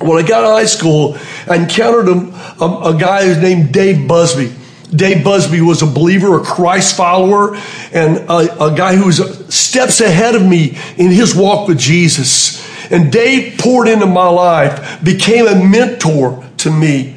When 0.00 0.22
I 0.22 0.26
got 0.26 0.44
out 0.44 0.50
of 0.50 0.58
high 0.58 0.66
school, 0.66 1.16
I 1.46 1.56
encountered 1.56 2.08
a, 2.08 2.64
a, 2.64 2.94
a 2.94 2.98
guy 2.98 3.24
who's 3.24 3.38
named 3.38 3.72
Dave 3.72 4.06
Busby. 4.06 4.54
Dave 4.94 5.22
Busby 5.22 5.60
was 5.60 5.82
a 5.82 5.86
believer, 5.86 6.40
a 6.40 6.44
Christ 6.44 6.96
follower, 6.96 7.56
and 7.92 8.18
a, 8.28 8.64
a, 8.64 8.76
guy 8.76 8.96
who 8.96 9.06
was 9.06 9.54
steps 9.54 10.00
ahead 10.00 10.34
of 10.34 10.44
me 10.44 10.76
in 10.96 11.10
his 11.10 11.34
walk 11.34 11.68
with 11.68 11.78
Jesus. 11.78 12.60
And 12.90 13.12
Dave 13.12 13.58
poured 13.58 13.86
into 13.86 14.06
my 14.06 14.28
life, 14.28 15.02
became 15.04 15.46
a 15.46 15.54
mentor 15.54 16.44
to 16.58 16.70
me. 16.72 17.16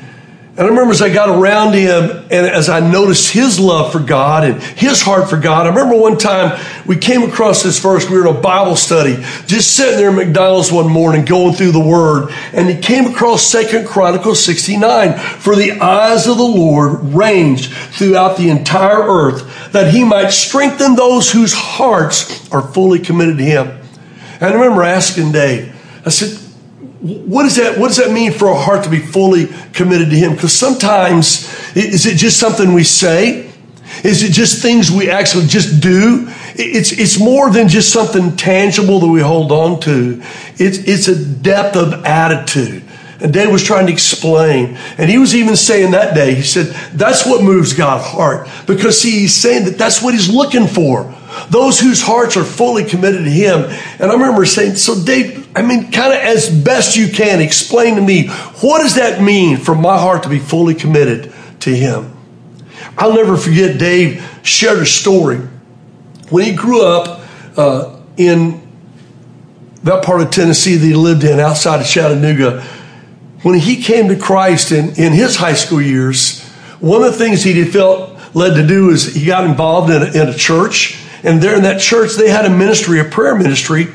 And 0.56 0.68
I 0.68 0.70
remember 0.70 0.92
as 0.92 1.02
I 1.02 1.12
got 1.12 1.30
around 1.30 1.74
him 1.74 2.28
and 2.30 2.46
as 2.46 2.70
I 2.70 2.80
noticed 2.80 3.34
his 3.34 3.60
love 3.60 3.92
for 3.92 3.98
God 3.98 4.44
and 4.44 4.62
his 4.62 5.02
heart 5.02 5.28
for 5.28 5.38
God, 5.38 5.66
I 5.66 5.70
remember 5.70 5.98
one 5.98 6.16
time 6.16 6.64
we 6.86 6.96
came 6.96 7.24
across 7.24 7.64
this 7.64 7.80
verse. 7.80 8.08
We 8.08 8.18
were 8.18 8.28
in 8.28 8.36
a 8.36 8.40
Bible 8.40 8.76
study, 8.76 9.16
just 9.48 9.76
sitting 9.76 9.98
there 9.98 10.12
at 10.12 10.16
McDonald's 10.16 10.72
one 10.72 10.92
morning 10.92 11.26
going 11.26 11.56
through 11.56 11.72
the 11.72 11.80
word. 11.80 12.32
And 12.54 12.70
he 12.70 12.80
came 12.80 13.08
across 13.08 13.42
Second 13.42 13.88
Chronicles 13.88 14.46
69. 14.46 15.18
For 15.18 15.56
the 15.56 15.72
eyes 15.72 16.28
of 16.28 16.38
the 16.38 16.44
Lord 16.44 17.04
range 17.16 17.74
throughout 17.74 18.38
the 18.38 18.52
entire 18.52 19.02
earth 19.02 19.72
that 19.72 19.92
he 19.92 20.04
might 20.04 20.30
strengthen 20.30 20.96
those 20.96 21.32
whose 21.32 21.54
hearts 21.54 22.52
are 22.52 22.62
fully 22.62 23.00
committed 23.00 23.40
to 23.40 23.44
him. 23.44 23.68
And 24.36 24.44
I 24.44 24.54
remember 24.54 24.84
asking 24.84 25.32
Dave, 25.32 25.76
I 26.06 26.10
said, 26.10 26.43
what 27.04 27.44
does 27.44 27.58
that 27.58 27.78
what 27.78 27.90
does 27.90 27.98
that 27.98 28.12
mean 28.12 28.32
for 28.32 28.48
a 28.48 28.56
heart 28.56 28.86
to 28.86 28.90
be 28.90 29.00
fully 29.00 29.48
committed 29.74 30.10
to 30.10 30.16
him 30.16 30.34
because 30.34 30.54
sometimes 30.54 31.54
is 31.76 32.06
it 32.06 32.16
just 32.16 32.40
something 32.40 32.74
we 32.74 32.84
say 32.84 33.52
is 34.06 34.24
it 34.24 34.32
just 34.32 34.62
things 34.62 34.90
we 34.90 35.10
actually 35.10 35.46
just 35.46 35.82
do 35.82 36.26
it's 36.56 36.94
it's 36.94 37.20
more 37.20 37.52
than 37.52 37.68
just 37.68 37.92
something 37.92 38.38
tangible 38.38 39.02
that 39.02 39.10
we 39.10 39.20
hold 39.20 39.52
on 39.52 39.82
to 39.82 40.22
it's 40.56 40.78
it's 40.88 41.10
a 41.10 41.26
depth 41.26 41.76
of 41.76 42.06
attitude 42.06 42.82
and 43.20 43.34
Dave 43.34 43.50
was 43.50 43.64
trying 43.64 43.88
to 43.88 43.94
explain. 43.94 44.78
And 44.98 45.10
he 45.10 45.18
was 45.18 45.34
even 45.34 45.56
saying 45.56 45.92
that 45.92 46.14
day, 46.14 46.36
he 46.36 46.42
said, 46.42 46.76
that's 46.92 47.26
what 47.26 47.42
moves 47.42 47.72
God's 47.72 48.06
heart. 48.06 48.50
Because 48.68 49.00
see, 49.00 49.12
he's 49.12 49.34
saying 49.34 49.64
that 49.64 49.78
that's 49.78 50.04
what 50.04 50.14
he's 50.14 50.30
looking 50.30 50.68
for. 50.68 51.16
Those 51.54 51.80
whose 51.80 52.02
hearts 52.02 52.36
are 52.36 52.44
fully 52.44 52.84
committed 52.84 53.26
to 53.26 53.30
him. 53.30 53.66
And 54.00 54.12
I 54.12 54.14
remember 54.14 54.44
saying, 54.44 54.74
so 54.74 55.00
Dave, 55.06 55.48
I 55.56 55.62
mean, 55.62 55.92
kind 55.92 56.12
of 56.12 56.20
as 56.20 56.50
best 56.50 56.96
you 56.96 57.10
can, 57.10 57.42
explain 57.42 57.96
to 57.98 58.02
me, 58.02 58.30
what 58.62 58.82
does 58.82 58.96
that 58.96 59.22
mean 59.22 59.58
for 59.58 59.76
my 59.76 60.00
heart 60.00 60.24
to 60.24 60.30
be 60.30 60.40
fully 60.40 60.74
committed 60.74 61.32
to 61.60 61.70
him? 61.70 62.12
I'll 62.98 63.14
never 63.14 63.38
forget 63.38 63.78
Dave 63.78 64.28
shared 64.42 64.80
a 64.80 64.86
story. 64.88 65.38
When 66.30 66.44
he 66.44 66.56
grew 66.56 66.84
up 66.84 67.22
uh, 67.56 68.00
in 68.18 68.68
that 69.84 70.04
part 70.04 70.22
of 70.22 70.32
Tennessee 70.32 70.76
that 70.76 70.84
he 70.84 70.96
lived 70.96 71.24
in 71.24 71.40
outside 71.40 71.82
of 71.82 71.86
Chattanooga, 71.86 72.62
when 73.44 73.60
he 73.60 73.84
came 73.84 74.08
to 74.08 74.16
Christ 74.16 74.72
in, 74.72 74.96
in 74.96 75.14
his 75.14 75.36
high 75.36 75.54
school 75.54 75.84
years, 75.84 76.42
one 76.80 77.04
of 77.04 77.12
the 77.12 77.18
things 77.20 77.44
he 77.44 77.64
felt 77.64 78.18
led 78.36 78.56
to 78.56 78.66
do 78.66 78.90
is 78.90 79.14
he 79.14 79.28
got 79.28 79.44
involved 79.44 79.92
in 79.92 80.02
a, 80.02 80.06
in 80.06 80.30
a 80.30 80.34
church. 80.34 81.00
And 81.24 81.42
there 81.42 81.56
in 81.56 81.64
that 81.64 81.82
church, 81.82 82.16
they 82.16 82.30
had 82.30 82.46
a 82.46 82.50
ministry, 82.50 83.00
a 83.00 83.06
prayer 83.06 83.36
ministry. 83.36 83.88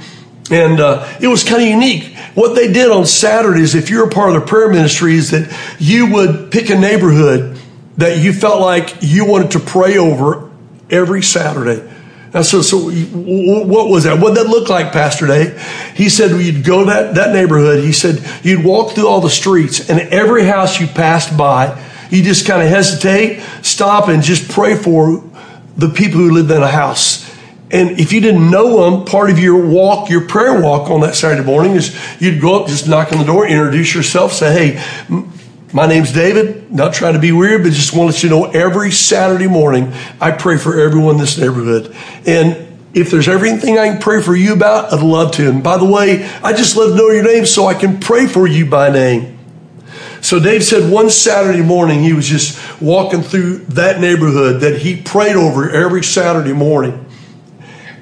And 0.50 0.80
uh, 0.80 1.06
it 1.20 1.28
was 1.28 1.44
kind 1.44 1.62
of 1.62 1.68
unique. 1.68 2.16
What 2.34 2.54
they 2.54 2.72
did 2.72 2.90
on 2.90 3.04
Saturdays, 3.04 3.74
if 3.74 3.90
you're 3.90 4.06
a 4.06 4.10
part 4.10 4.34
of 4.34 4.40
the 4.40 4.46
prayer 4.46 4.70
ministry, 4.70 5.14
is 5.14 5.30
that 5.32 5.54
you 5.78 6.12
would 6.12 6.50
pick 6.50 6.70
a 6.70 6.78
neighborhood 6.78 7.60
that 7.98 8.18
you 8.18 8.32
felt 8.32 8.60
like 8.60 8.96
you 9.00 9.26
wanted 9.26 9.50
to 9.50 9.60
pray 9.60 9.98
over 9.98 10.50
every 10.88 11.22
Saturday. 11.22 11.86
And 12.32 12.44
so, 12.44 12.62
so 12.62 12.90
what 12.90 13.88
was 13.88 14.04
that? 14.04 14.20
What 14.20 14.34
did 14.34 14.46
that 14.46 14.50
look 14.50 14.68
like, 14.68 14.92
Pastor 14.92 15.26
Dave? 15.26 15.60
He 15.94 16.08
said, 16.08 16.30
well, 16.30 16.40
you'd 16.40 16.64
go 16.64 16.84
that, 16.84 17.14
that 17.14 17.32
neighborhood. 17.32 17.82
He 17.82 17.92
said, 17.92 18.22
you'd 18.44 18.64
walk 18.64 18.92
through 18.92 19.08
all 19.08 19.20
the 19.20 19.30
streets 19.30 19.88
and 19.88 19.98
every 20.12 20.44
house 20.44 20.78
you 20.78 20.86
passed 20.86 21.36
by, 21.36 21.82
you 22.10 22.22
just 22.22 22.46
kind 22.46 22.62
of 22.62 22.68
hesitate, 22.68 23.42
stop 23.62 24.08
and 24.08 24.22
just 24.22 24.50
pray 24.50 24.76
for 24.76 25.24
the 25.76 25.88
people 25.88 26.18
who 26.20 26.30
lived 26.30 26.50
in 26.50 26.62
a 26.62 26.68
house. 26.68 27.17
And 27.70 28.00
if 28.00 28.12
you 28.12 28.20
didn't 28.20 28.50
know 28.50 28.90
them, 28.90 29.04
part 29.04 29.28
of 29.30 29.38
your 29.38 29.66
walk, 29.66 30.08
your 30.08 30.26
prayer 30.26 30.60
walk 30.60 30.90
on 30.90 31.00
that 31.02 31.14
Saturday 31.14 31.44
morning 31.44 31.74
is 31.74 31.94
you'd 32.20 32.40
go 32.40 32.62
up, 32.62 32.68
just 32.68 32.88
knock 32.88 33.12
on 33.12 33.18
the 33.18 33.24
door, 33.24 33.46
introduce 33.46 33.94
yourself, 33.94 34.32
say, 34.32 34.72
hey, 34.72 35.30
my 35.74 35.86
name's 35.86 36.12
David. 36.12 36.72
Not 36.72 36.94
trying 36.94 37.12
to 37.12 37.18
be 37.18 37.32
weird, 37.32 37.62
but 37.62 37.72
just 37.72 37.94
want 37.94 38.10
to 38.10 38.14
let 38.14 38.22
you 38.22 38.30
know 38.30 38.44
every 38.50 38.90
Saturday 38.90 39.48
morning 39.48 39.92
I 40.18 40.30
pray 40.30 40.56
for 40.56 40.80
everyone 40.80 41.16
in 41.16 41.20
this 41.20 41.36
neighborhood. 41.36 41.94
And 42.26 42.66
if 42.94 43.10
there's 43.10 43.28
everything 43.28 43.78
I 43.78 43.90
can 43.90 44.00
pray 44.00 44.22
for 44.22 44.34
you 44.34 44.54
about, 44.54 44.92
I'd 44.92 45.02
love 45.02 45.32
to. 45.32 45.50
And 45.50 45.62
by 45.62 45.76
the 45.76 45.84
way, 45.84 46.24
I 46.42 46.54
just 46.54 46.74
love 46.74 46.90
to 46.90 46.96
know 46.96 47.10
your 47.10 47.22
name 47.22 47.44
so 47.44 47.66
I 47.66 47.74
can 47.74 48.00
pray 48.00 48.26
for 48.26 48.46
you 48.46 48.64
by 48.64 48.90
name. 48.90 49.38
So 50.20 50.40
Dave 50.40 50.64
said 50.64 50.90
one 50.90 51.10
Saturday 51.10 51.62
morning 51.62 52.02
he 52.02 52.12
was 52.12 52.26
just 52.26 52.80
walking 52.80 53.22
through 53.22 53.58
that 53.66 54.00
neighborhood 54.00 54.62
that 54.62 54.78
he 54.78 55.00
prayed 55.00 55.36
over 55.36 55.70
every 55.70 56.02
Saturday 56.02 56.52
morning. 56.52 57.04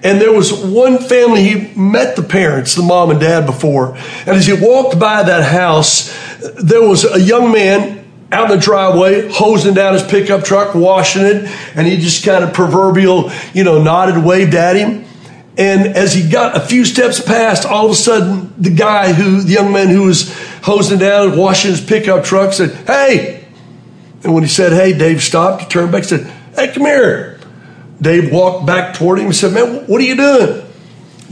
And 0.03 0.21
there 0.21 0.33
was 0.33 0.53
one 0.53 0.99
family, 0.99 1.43
he 1.43 1.75
met 1.75 2.17
the 2.17 2.23
parents, 2.23 2.75
the 2.75 2.83
mom 2.83 3.11
and 3.11 3.21
dad 3.21 3.47
before. 3.47 3.97
And 3.97 4.31
as 4.31 4.47
he 4.47 4.53
walked 4.53 4.99
by 4.99 5.23
that 5.23 5.51
house, 5.51 6.15
there 6.63 6.87
was 6.87 7.05
a 7.05 7.21
young 7.21 7.53
man 7.53 8.05
out 8.31 8.51
in 8.51 8.59
the 8.59 8.63
driveway, 8.63 9.29
hosing 9.31 9.75
down 9.75 9.95
his 9.95 10.03
pickup 10.03 10.45
truck, 10.45 10.75
washing 10.75 11.23
it, 11.23 11.45
and 11.75 11.87
he 11.87 11.97
just 11.97 12.25
kind 12.25 12.45
of 12.45 12.53
proverbial, 12.53 13.31
you 13.55 13.65
know, 13.65 13.83
nodded, 13.83 14.23
waved 14.25 14.55
at 14.55 14.77
him. 14.77 15.05
And 15.59 15.97
as 15.97 16.13
he 16.13 16.29
got 16.29 16.57
a 16.57 16.61
few 16.61 16.85
steps 16.85 17.21
past, 17.21 17.65
all 17.65 17.87
of 17.87 17.93
a 17.93 17.95
sudden, 17.95 18.53
the 18.59 18.71
guy 18.71 19.13
who, 19.13 19.41
the 19.41 19.53
young 19.53 19.73
man 19.73 19.89
who 19.89 20.03
was 20.03 20.35
hosing 20.63 20.99
down, 20.99 21.37
washing 21.37 21.71
his 21.71 21.81
pickup 21.81 22.25
truck 22.25 22.53
said, 22.53 22.75
Hey! 22.87 23.45
And 24.23 24.35
when 24.35 24.43
he 24.43 24.49
said, 24.49 24.73
Hey, 24.73 24.97
Dave 24.97 25.23
stopped, 25.23 25.63
he 25.63 25.69
turned 25.69 25.93
back 25.93 26.01
and 26.01 26.09
said, 26.09 26.33
Hey, 26.55 26.75
come 26.75 26.85
here. 26.85 27.36
Dave 28.01 28.33
walked 28.33 28.67
back 28.67 28.95
toward 28.95 29.19
him 29.19 29.27
and 29.27 29.37
said, 29.37 29.53
Man, 29.53 29.87
what 29.87 30.01
are 30.01 30.05
you 30.05 30.17
doing? 30.17 30.67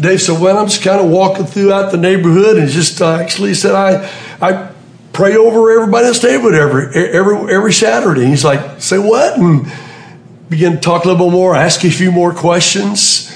Dave 0.00 0.20
said, 0.20 0.40
Well, 0.40 0.58
I'm 0.58 0.66
just 0.66 0.82
kind 0.82 1.00
of 1.00 1.10
walking 1.10 1.46
throughout 1.46 1.92
the 1.92 1.98
neighborhood 1.98 2.56
and 2.56 2.68
just 2.68 3.00
uh, 3.00 3.16
actually 3.16 3.54
said, 3.54 3.74
I, 3.74 4.10
I 4.40 4.72
pray 5.12 5.36
over 5.36 5.70
everybody 5.70 6.06
in 6.06 6.12
the 6.12 6.20
neighborhood 6.26 6.54
every, 6.54 7.08
every, 7.12 7.54
every 7.54 7.72
Saturday. 7.72 8.22
And 8.22 8.30
he's 8.30 8.44
like, 8.44 8.80
say 8.80 8.98
what? 8.98 9.38
And 9.38 9.70
begin 10.48 10.72
to 10.72 10.80
talk 10.80 11.04
a 11.04 11.08
little 11.08 11.26
bit 11.26 11.32
more, 11.32 11.54
ask 11.54 11.84
a 11.84 11.90
few 11.90 12.10
more 12.10 12.34
questions. 12.34 13.30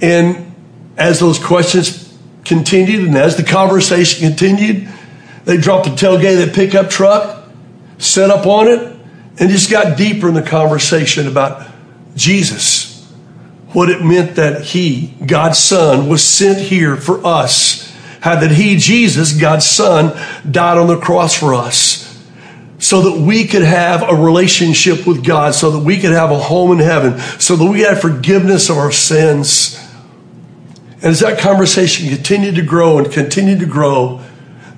And 0.00 0.54
as 0.96 1.20
those 1.20 1.38
questions 1.38 2.18
continued 2.44 3.06
and 3.06 3.16
as 3.16 3.36
the 3.36 3.44
conversation 3.44 4.28
continued, 4.28 4.88
they 5.44 5.56
dropped 5.56 5.84
the 5.84 5.92
tailgate 5.92 6.40
of 6.40 6.46
that 6.46 6.54
pickup 6.54 6.90
truck, 6.90 7.48
set 7.98 8.30
up 8.30 8.46
on 8.46 8.68
it, 8.68 8.96
and 9.38 9.50
just 9.50 9.70
got 9.70 9.96
deeper 9.98 10.28
in 10.28 10.34
the 10.34 10.42
conversation 10.42 11.28
about 11.28 11.66
Jesus. 12.16 13.04
What 13.72 13.90
it 13.90 14.02
meant 14.02 14.36
that 14.36 14.62
He, 14.62 15.14
God's 15.24 15.58
Son, 15.58 16.08
was 16.08 16.24
sent 16.24 16.58
here 16.58 16.96
for 16.96 17.24
us 17.24 17.86
how 18.20 18.40
that 18.40 18.50
He, 18.50 18.76
Jesus, 18.76 19.38
God's 19.38 19.66
Son, 19.66 20.18
died 20.50 20.78
on 20.78 20.88
the 20.88 20.98
cross 20.98 21.34
for 21.34 21.54
us 21.54 22.06
so 22.78 23.02
that 23.02 23.20
we 23.20 23.46
could 23.46 23.62
have 23.62 24.02
a 24.02 24.14
relationship 24.14 25.06
with 25.06 25.24
God, 25.24 25.54
so 25.54 25.70
that 25.70 25.78
we 25.78 25.98
could 25.98 26.12
have 26.12 26.30
a 26.30 26.38
home 26.38 26.72
in 26.72 26.78
heaven, 26.78 27.18
so 27.40 27.56
that 27.56 27.64
we 27.64 27.80
have 27.80 28.00
forgiveness 28.00 28.68
of 28.68 28.76
our 28.76 28.92
sins. 28.92 29.80
And 30.96 31.04
as 31.04 31.20
that 31.20 31.38
conversation 31.38 32.08
continued 32.08 32.56
to 32.56 32.62
grow 32.62 32.98
and 32.98 33.10
continued 33.10 33.60
to 33.60 33.66
grow, 33.66 34.20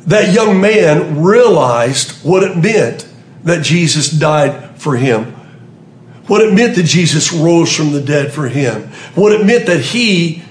that 0.06 0.32
young 0.32 0.60
man 0.60 1.22
realized 1.22 2.24
what 2.24 2.42
it 2.42 2.56
meant 2.56 3.06
that 3.44 3.64
Jesus 3.64 4.10
died 4.10 4.80
for 4.80 4.96
him. 4.96 5.34
What 6.28 6.42
it 6.42 6.54
meant 6.54 6.76
that 6.76 6.84
Jesus 6.84 7.32
rose 7.32 7.74
from 7.74 7.92
the 7.92 8.00
dead 8.00 8.32
for 8.32 8.48
him. 8.48 8.88
What 9.14 9.32
it 9.32 9.44
meant 9.44 9.66
that 9.66 9.80
he 9.80 10.42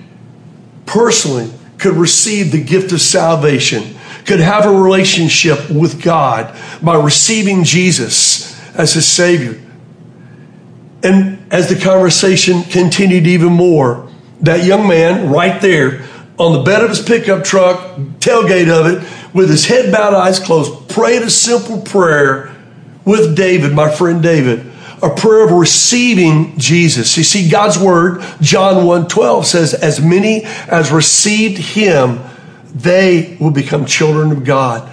personally 0.86 1.52
could 1.78 1.94
receive 1.94 2.52
the 2.52 2.64
gift 2.64 2.92
of 2.92 3.00
salvation, 3.00 3.96
could 4.26 4.40
have 4.40 4.66
a 4.66 4.72
relationship 4.72 5.70
with 5.70 6.02
God 6.02 6.60
by 6.82 6.96
receiving 7.02 7.64
Jesus 7.64 8.60
as 8.76 8.94
his 8.94 9.08
Savior. 9.08 9.62
And 11.04 11.46
as 11.52 11.70
the 11.70 11.80
conversation 11.80 12.64
continued 12.64 13.28
even 13.28 13.54
more, 13.54 14.10
that 14.42 14.66
young 14.66 14.88
man 14.88 15.30
right 15.30 15.62
there 15.62 16.06
on 16.40 16.54
the 16.54 16.64
bed 16.64 16.84
of 16.84 16.90
his 16.90 17.02
pickup 17.02 17.44
truck, 17.44 17.96
tailgate 18.20 18.70
of 18.70 18.86
it, 18.88 19.34
with 19.34 19.50
his 19.50 19.66
head 19.66 19.92
bowed, 19.92 20.14
eyes 20.14 20.40
closed, 20.40 20.90
prayed 20.90 21.22
a 21.22 21.30
simple 21.30 21.82
prayer 21.82 22.56
with 23.06 23.36
David, 23.36 23.74
my 23.74 23.90
friend 23.90 24.22
David, 24.22 24.72
a 25.02 25.10
prayer 25.10 25.46
of 25.46 25.52
receiving 25.52 26.58
Jesus. 26.58 27.16
You 27.18 27.24
see, 27.24 27.50
God's 27.50 27.78
word, 27.78 28.24
John 28.42 28.86
1 28.86 29.08
12 29.08 29.46
says, 29.46 29.74
As 29.74 30.02
many 30.02 30.44
as 30.44 30.92
received 30.92 31.58
him, 31.58 32.20
they 32.74 33.38
will 33.40 33.52
become 33.52 33.86
children 33.86 34.32
of 34.32 34.44
God. 34.44 34.92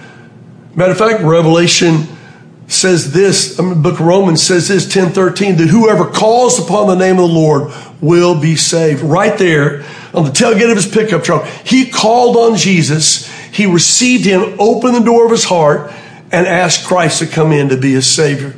Matter 0.75 0.91
of 0.91 0.97
fact, 0.97 1.23
Revelation 1.23 2.07
says 2.67 3.13
this, 3.13 3.59
I 3.59 3.63
mean, 3.63 3.75
the 3.75 3.89
book 3.89 3.99
of 3.99 4.05
Romans 4.05 4.41
says 4.41 4.67
this, 4.67 4.91
10 4.91 5.11
13, 5.11 5.57
that 5.57 5.67
whoever 5.67 6.09
calls 6.09 6.59
upon 6.59 6.87
the 6.87 6.95
name 6.95 7.19
of 7.19 7.29
the 7.29 7.33
Lord 7.33 7.73
will 8.01 8.39
be 8.39 8.55
saved. 8.55 9.01
Right 9.01 9.37
there 9.37 9.85
on 10.13 10.23
the 10.25 10.31
tailgate 10.31 10.69
of 10.69 10.75
his 10.75 10.87
pickup 10.87 11.23
truck, 11.23 11.45
he 11.65 11.89
called 11.89 12.35
on 12.37 12.57
Jesus, 12.57 13.31
he 13.51 13.65
received 13.65 14.25
him, 14.25 14.55
opened 14.59 14.95
the 14.95 14.99
door 14.99 15.25
of 15.25 15.31
his 15.31 15.45
heart, 15.45 15.91
and 16.31 16.47
asked 16.47 16.85
Christ 16.85 17.19
to 17.19 17.27
come 17.27 17.51
in 17.51 17.69
to 17.69 17.77
be 17.77 17.93
his 17.93 18.09
Savior. 18.09 18.55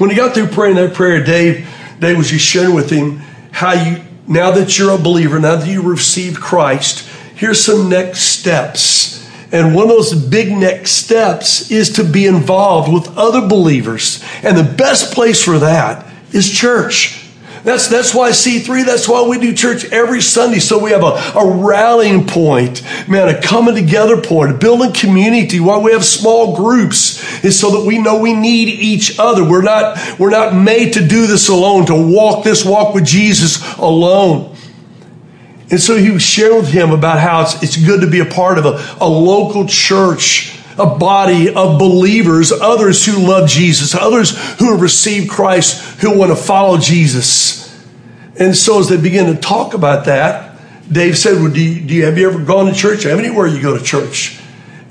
When 0.00 0.08
he 0.08 0.16
got 0.16 0.32
through 0.32 0.46
praying 0.46 0.76
that 0.76 0.94
prayer, 0.94 1.22
Dave, 1.22 1.68
Dave 1.98 2.16
was 2.16 2.30
just 2.30 2.46
sharing 2.46 2.74
with 2.74 2.88
him 2.88 3.18
how 3.52 3.74
you, 3.74 4.02
now 4.26 4.50
that 4.52 4.78
you're 4.78 4.94
a 4.94 4.98
believer, 4.98 5.38
now 5.38 5.56
that 5.56 5.68
you 5.68 5.82
received 5.82 6.40
Christ, 6.40 7.06
here's 7.34 7.62
some 7.62 7.90
next 7.90 8.20
steps. 8.20 9.30
And 9.52 9.74
one 9.74 9.84
of 9.84 9.90
those 9.90 10.14
big 10.14 10.52
next 10.52 10.92
steps 10.92 11.70
is 11.70 11.90
to 11.96 12.04
be 12.04 12.24
involved 12.24 12.90
with 12.90 13.14
other 13.18 13.46
believers. 13.46 14.24
And 14.42 14.56
the 14.56 14.62
best 14.62 15.12
place 15.12 15.44
for 15.44 15.58
that 15.58 16.10
is 16.32 16.50
church. 16.50 17.22
That's, 17.62 17.88
that's 17.88 18.14
why 18.14 18.30
C3, 18.30 18.86
that's 18.86 19.06
why 19.06 19.26
we 19.28 19.38
do 19.38 19.54
church 19.54 19.84
every 19.92 20.22
Sunday. 20.22 20.60
So 20.60 20.82
we 20.82 20.92
have 20.92 21.02
a, 21.02 21.38
a 21.38 21.56
rallying 21.62 22.26
point, 22.26 22.82
man, 23.06 23.28
a 23.28 23.40
coming 23.40 23.74
together 23.74 24.20
point, 24.20 24.52
a 24.52 24.54
building 24.54 24.92
community, 24.92 25.60
why 25.60 25.78
we 25.78 25.92
have 25.92 26.04
small 26.04 26.56
groups 26.56 27.44
is 27.44 27.60
so 27.60 27.78
that 27.78 27.86
we 27.86 27.98
know 27.98 28.18
we 28.18 28.32
need 28.32 28.68
each 28.68 29.18
other. 29.18 29.44
We're 29.44 29.62
not, 29.62 29.98
we're 30.18 30.30
not 30.30 30.54
made 30.54 30.94
to 30.94 31.06
do 31.06 31.26
this 31.26 31.48
alone, 31.48 31.86
to 31.86 31.94
walk 31.94 32.44
this 32.44 32.64
walk 32.64 32.94
with 32.94 33.04
Jesus 33.04 33.62
alone. 33.76 34.56
And 35.70 35.80
so 35.80 35.96
he 35.96 36.18
sharing 36.18 36.56
with 36.56 36.72
him 36.72 36.90
about 36.90 37.20
how 37.20 37.42
it's, 37.42 37.62
it's 37.62 37.76
good 37.76 38.00
to 38.00 38.10
be 38.10 38.20
a 38.20 38.24
part 38.24 38.58
of 38.58 38.64
a, 38.64 38.96
a 39.00 39.06
local 39.08 39.66
church 39.66 40.59
a 40.78 40.86
body 40.98 41.48
of 41.48 41.78
believers, 41.78 42.52
others 42.52 43.04
who 43.04 43.26
love 43.26 43.48
Jesus, 43.48 43.94
others 43.94 44.36
who 44.58 44.72
have 44.72 44.80
received 44.80 45.30
Christ, 45.30 46.00
who 46.00 46.16
want 46.18 46.30
to 46.30 46.36
follow 46.36 46.78
Jesus. 46.78 47.60
And 48.38 48.56
so 48.56 48.80
as 48.80 48.88
they 48.88 48.96
begin 48.96 49.34
to 49.34 49.40
talk 49.40 49.74
about 49.74 50.06
that, 50.06 50.58
Dave 50.90 51.16
said, 51.16 51.34
well, 51.34 51.52
do 51.52 51.62
you, 51.62 51.86
do 51.86 51.94
you 51.94 52.04
have 52.04 52.18
you 52.18 52.28
ever 52.28 52.42
gone 52.42 52.66
to 52.66 52.72
church? 52.72 53.04
Have 53.04 53.18
anywhere 53.18 53.46
you 53.46 53.62
go 53.62 53.76
to 53.76 53.84
church? 53.84 54.40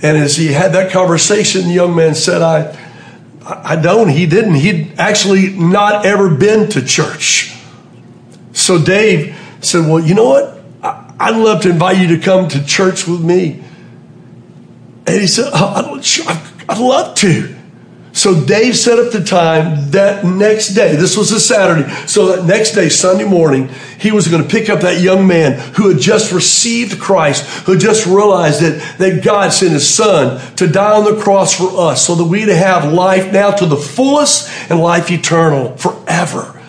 And 0.02 0.18
as 0.18 0.38
he 0.38 0.48
had 0.48 0.74
that 0.74 0.92
conversation, 0.92 1.64
the 1.64 1.74
young 1.74 1.96
man 1.96 2.16
said, 2.16 2.42
I, 2.42 2.78
I 3.46 3.76
don't. 3.76 4.10
He 4.10 4.26
didn't. 4.26 4.56
He'd 4.56 4.94
actually 4.98 5.50
not 5.50 6.06
ever 6.06 6.30
been 6.30 6.70
to 6.70 6.86
church. 6.86 7.56
So 8.54 8.82
Dave 8.82 9.38
said, 9.62 9.88
Well, 9.88 10.00
you 10.00 10.14
know 10.14 10.30
what? 10.30 10.56
I'd 10.82 11.36
love 11.36 11.64
to 11.64 11.72
invite 11.72 11.98
you 11.98 12.16
to 12.16 12.24
come 12.24 12.48
to 12.50 12.66
church 12.66 13.08
with 13.08 13.22
me. 13.22 13.64
And 15.10 15.22
he 15.22 15.28
said, 15.28 15.50
oh, 15.54 16.02
I'd 16.70 16.80
love 16.80 17.16
to. 17.16 17.56
So 18.12 18.44
Dave 18.44 18.76
set 18.76 19.00
up 19.00 19.12
the 19.12 19.24
time 19.24 19.92
that 19.92 20.26
next 20.26 20.70
day. 20.70 20.96
This 20.96 21.16
was 21.16 21.32
a 21.32 21.40
Saturday. 21.40 21.90
So 22.06 22.36
that 22.36 22.46
next 22.46 22.72
day, 22.72 22.90
Sunday 22.90 23.24
morning, 23.24 23.70
he 24.00 24.12
was 24.12 24.28
going 24.28 24.44
to 24.44 24.50
pick 24.50 24.70
up 24.70 24.82
that 24.82 25.02
young 25.02 25.28
man 25.28 25.60
who 25.76 25.90
had 25.90 26.00
just 26.00 26.32
received 26.32 27.00
Christ, 27.00 27.46
who 27.66 27.78
just 27.78 28.06
realized 28.06 28.62
that, 28.62 28.98
that 28.98 29.24
God 29.24 29.54
sent 29.54 29.72
his 29.72 29.88
son 29.88 30.40
to 30.56 30.68
die 30.68 30.94
on 30.94 31.06
the 31.06 31.22
cross 31.22 31.56
for 31.56 31.70
us 31.80 32.06
so 32.06 32.16
that 32.16 32.26
we 32.26 32.46
to 32.46 32.56
have 32.56 32.92
life 32.92 33.32
now 33.32 33.52
to 33.52 33.66
the 33.66 33.78
fullest 33.78 34.50
and 34.70 34.80
life 34.80 35.10
eternal 35.12 35.78
forever. 35.78 36.60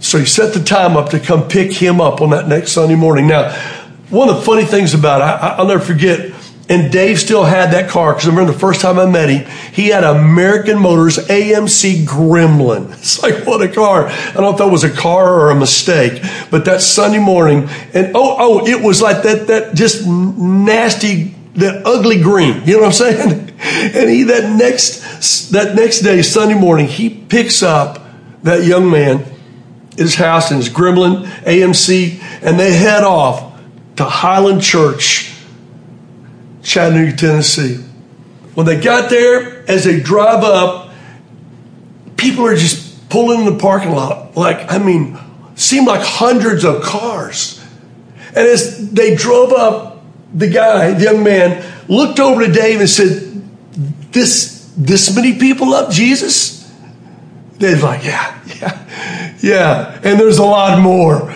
So 0.00 0.18
he 0.18 0.26
set 0.26 0.54
the 0.54 0.62
time 0.62 0.96
up 0.96 1.10
to 1.10 1.20
come 1.20 1.48
pick 1.48 1.72
him 1.72 2.00
up 2.00 2.20
on 2.20 2.30
that 2.30 2.48
next 2.48 2.72
Sunday 2.72 2.94
morning. 2.94 3.26
Now, 3.26 3.52
one 4.10 4.28
of 4.30 4.36
the 4.36 4.42
funny 4.42 4.64
things 4.64 4.94
about 4.94 5.20
it, 5.20 5.24
I, 5.24 5.56
I'll 5.56 5.66
never 5.66 5.84
forget, 5.84 6.27
and 6.68 6.92
Dave 6.92 7.18
still 7.18 7.44
had 7.44 7.72
that 7.72 7.88
car 7.88 8.12
because 8.12 8.28
I 8.28 8.30
remember 8.30 8.52
the 8.52 8.58
first 8.58 8.82
time 8.82 8.98
I 8.98 9.06
met 9.06 9.30
him, 9.30 9.50
he 9.72 9.88
had 9.88 10.04
American 10.04 10.78
Motors 10.78 11.16
AMC 11.16 12.04
Gremlin. 12.04 12.92
It's 12.98 13.22
like, 13.22 13.46
what 13.46 13.62
a 13.62 13.68
car. 13.68 14.08
I 14.08 14.32
don't 14.32 14.42
know 14.42 14.50
if 14.50 14.58
that 14.58 14.68
was 14.68 14.84
a 14.84 14.90
car 14.90 15.32
or 15.32 15.50
a 15.50 15.54
mistake, 15.54 16.22
but 16.50 16.66
that 16.66 16.82
Sunday 16.82 17.18
morning, 17.18 17.68
and 17.94 18.14
oh, 18.14 18.36
oh, 18.38 18.66
it 18.66 18.82
was 18.82 19.00
like 19.00 19.22
that, 19.22 19.46
that 19.46 19.74
just 19.74 20.06
nasty, 20.06 21.34
that 21.54 21.86
ugly 21.86 22.20
green. 22.20 22.62
You 22.66 22.74
know 22.74 22.80
what 22.80 22.86
I'm 22.86 22.92
saying? 22.92 23.44
And 23.60 24.08
he, 24.08 24.22
that 24.24 24.56
next, 24.56 25.50
that 25.50 25.74
next 25.74 26.02
day, 26.02 26.22
Sunday 26.22 26.54
morning, 26.54 26.86
he 26.86 27.10
picks 27.10 27.60
up 27.60 28.06
that 28.44 28.64
young 28.64 28.88
man, 28.88 29.24
his 29.96 30.14
house 30.14 30.52
in 30.52 30.58
his 30.58 30.68
Gremlin 30.68 31.24
AMC, 31.42 32.22
and 32.42 32.58
they 32.58 32.72
head 32.72 33.02
off 33.02 33.60
to 33.96 34.04
Highland 34.04 34.62
Church 34.62 35.37
Chattanooga, 36.62 37.16
Tennessee. 37.16 37.76
When 38.54 38.66
they 38.66 38.80
got 38.80 39.10
there, 39.10 39.68
as 39.70 39.84
they 39.84 40.00
drive 40.00 40.42
up, 40.42 40.90
people 42.16 42.46
are 42.46 42.56
just 42.56 43.08
pulling 43.08 43.46
in 43.46 43.54
the 43.54 43.58
parking 43.58 43.92
lot. 43.92 44.36
Like, 44.36 44.70
I 44.70 44.78
mean, 44.78 45.18
seemed 45.54 45.86
like 45.86 46.02
hundreds 46.02 46.64
of 46.64 46.82
cars. 46.82 47.64
And 48.28 48.38
as 48.38 48.90
they 48.90 49.14
drove 49.14 49.52
up, 49.52 50.04
the 50.34 50.48
guy, 50.48 50.92
the 50.92 51.04
young 51.04 51.22
man, 51.22 51.64
looked 51.88 52.20
over 52.20 52.46
to 52.46 52.52
Dave 52.52 52.80
and 52.80 52.88
said, 52.88 53.42
This 54.12 54.72
this 54.76 55.14
many 55.14 55.38
people 55.38 55.70
love 55.70 55.92
Jesus? 55.92 56.70
Dave's 57.58 57.82
like, 57.82 58.04
Yeah, 58.04 58.40
yeah, 58.60 59.36
yeah. 59.40 60.00
And 60.04 60.20
there's 60.20 60.38
a 60.38 60.44
lot 60.44 60.80
more. 60.80 61.30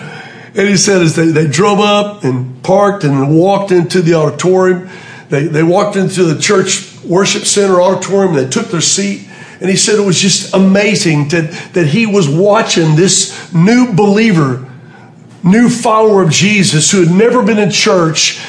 And 0.55 0.69
he 0.69 0.77
said 0.77 1.01
as 1.01 1.15
they, 1.15 1.27
they 1.27 1.47
drove 1.47 1.79
up 1.79 2.23
and 2.23 2.61
parked 2.63 3.03
and 3.03 3.35
walked 3.35 3.71
into 3.71 4.01
the 4.01 4.13
auditorium, 4.13 4.87
they, 5.33 5.47
they 5.47 5.63
walked 5.63 5.95
into 5.95 6.25
the 6.25 6.39
church 6.39 6.93
worship 7.03 7.45
center 7.45 7.81
auditorium, 7.81 8.35
they 8.35 8.47
took 8.47 8.67
their 8.67 8.81
seat, 8.81 9.27
and 9.59 9.67
he 9.67 9.75
said 9.75 9.97
it 9.97 10.05
was 10.05 10.19
just 10.19 10.53
amazing 10.53 11.29
that, 11.29 11.51
that 11.73 11.87
he 11.87 12.05
was 12.05 12.29
watching 12.29 12.95
this 12.95 13.51
new 13.51 13.93
believer, 13.93 14.71
new 15.43 15.69
follower 15.69 16.21
of 16.21 16.29
Jesus 16.29 16.91
who 16.91 17.03
had 17.03 17.09
never 17.09 17.41
been 17.41 17.57
in 17.57 17.71
church 17.71 18.39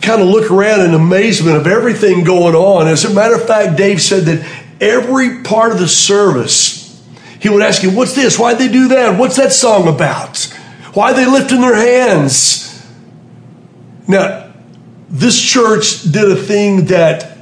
kind 0.00 0.22
of 0.22 0.28
look 0.28 0.52
around 0.52 0.82
in 0.82 0.94
amazement 0.94 1.56
of 1.56 1.66
everything 1.66 2.22
going 2.22 2.54
on. 2.54 2.86
As 2.86 3.04
a 3.04 3.12
matter 3.12 3.34
of 3.34 3.44
fact, 3.44 3.76
Dave 3.76 4.00
said 4.00 4.24
that 4.26 4.46
every 4.80 5.42
part 5.42 5.72
of 5.72 5.80
the 5.80 5.88
service, 5.88 7.02
he 7.40 7.48
would 7.48 7.62
ask 7.62 7.82
him, 7.82 7.96
What's 7.96 8.14
this? 8.14 8.38
Why'd 8.38 8.58
they 8.58 8.68
do 8.68 8.88
that? 8.88 9.18
What's 9.18 9.36
that 9.36 9.52
song 9.52 9.88
about? 9.88 10.44
Why 10.92 11.10
are 11.10 11.14
they 11.14 11.26
lifting 11.26 11.60
their 11.60 11.74
hands? 11.74 12.86
Now, 14.06 14.43
this 15.14 15.40
church 15.40 16.02
did 16.02 16.28
a 16.30 16.34
thing 16.34 16.86
that 16.86 17.38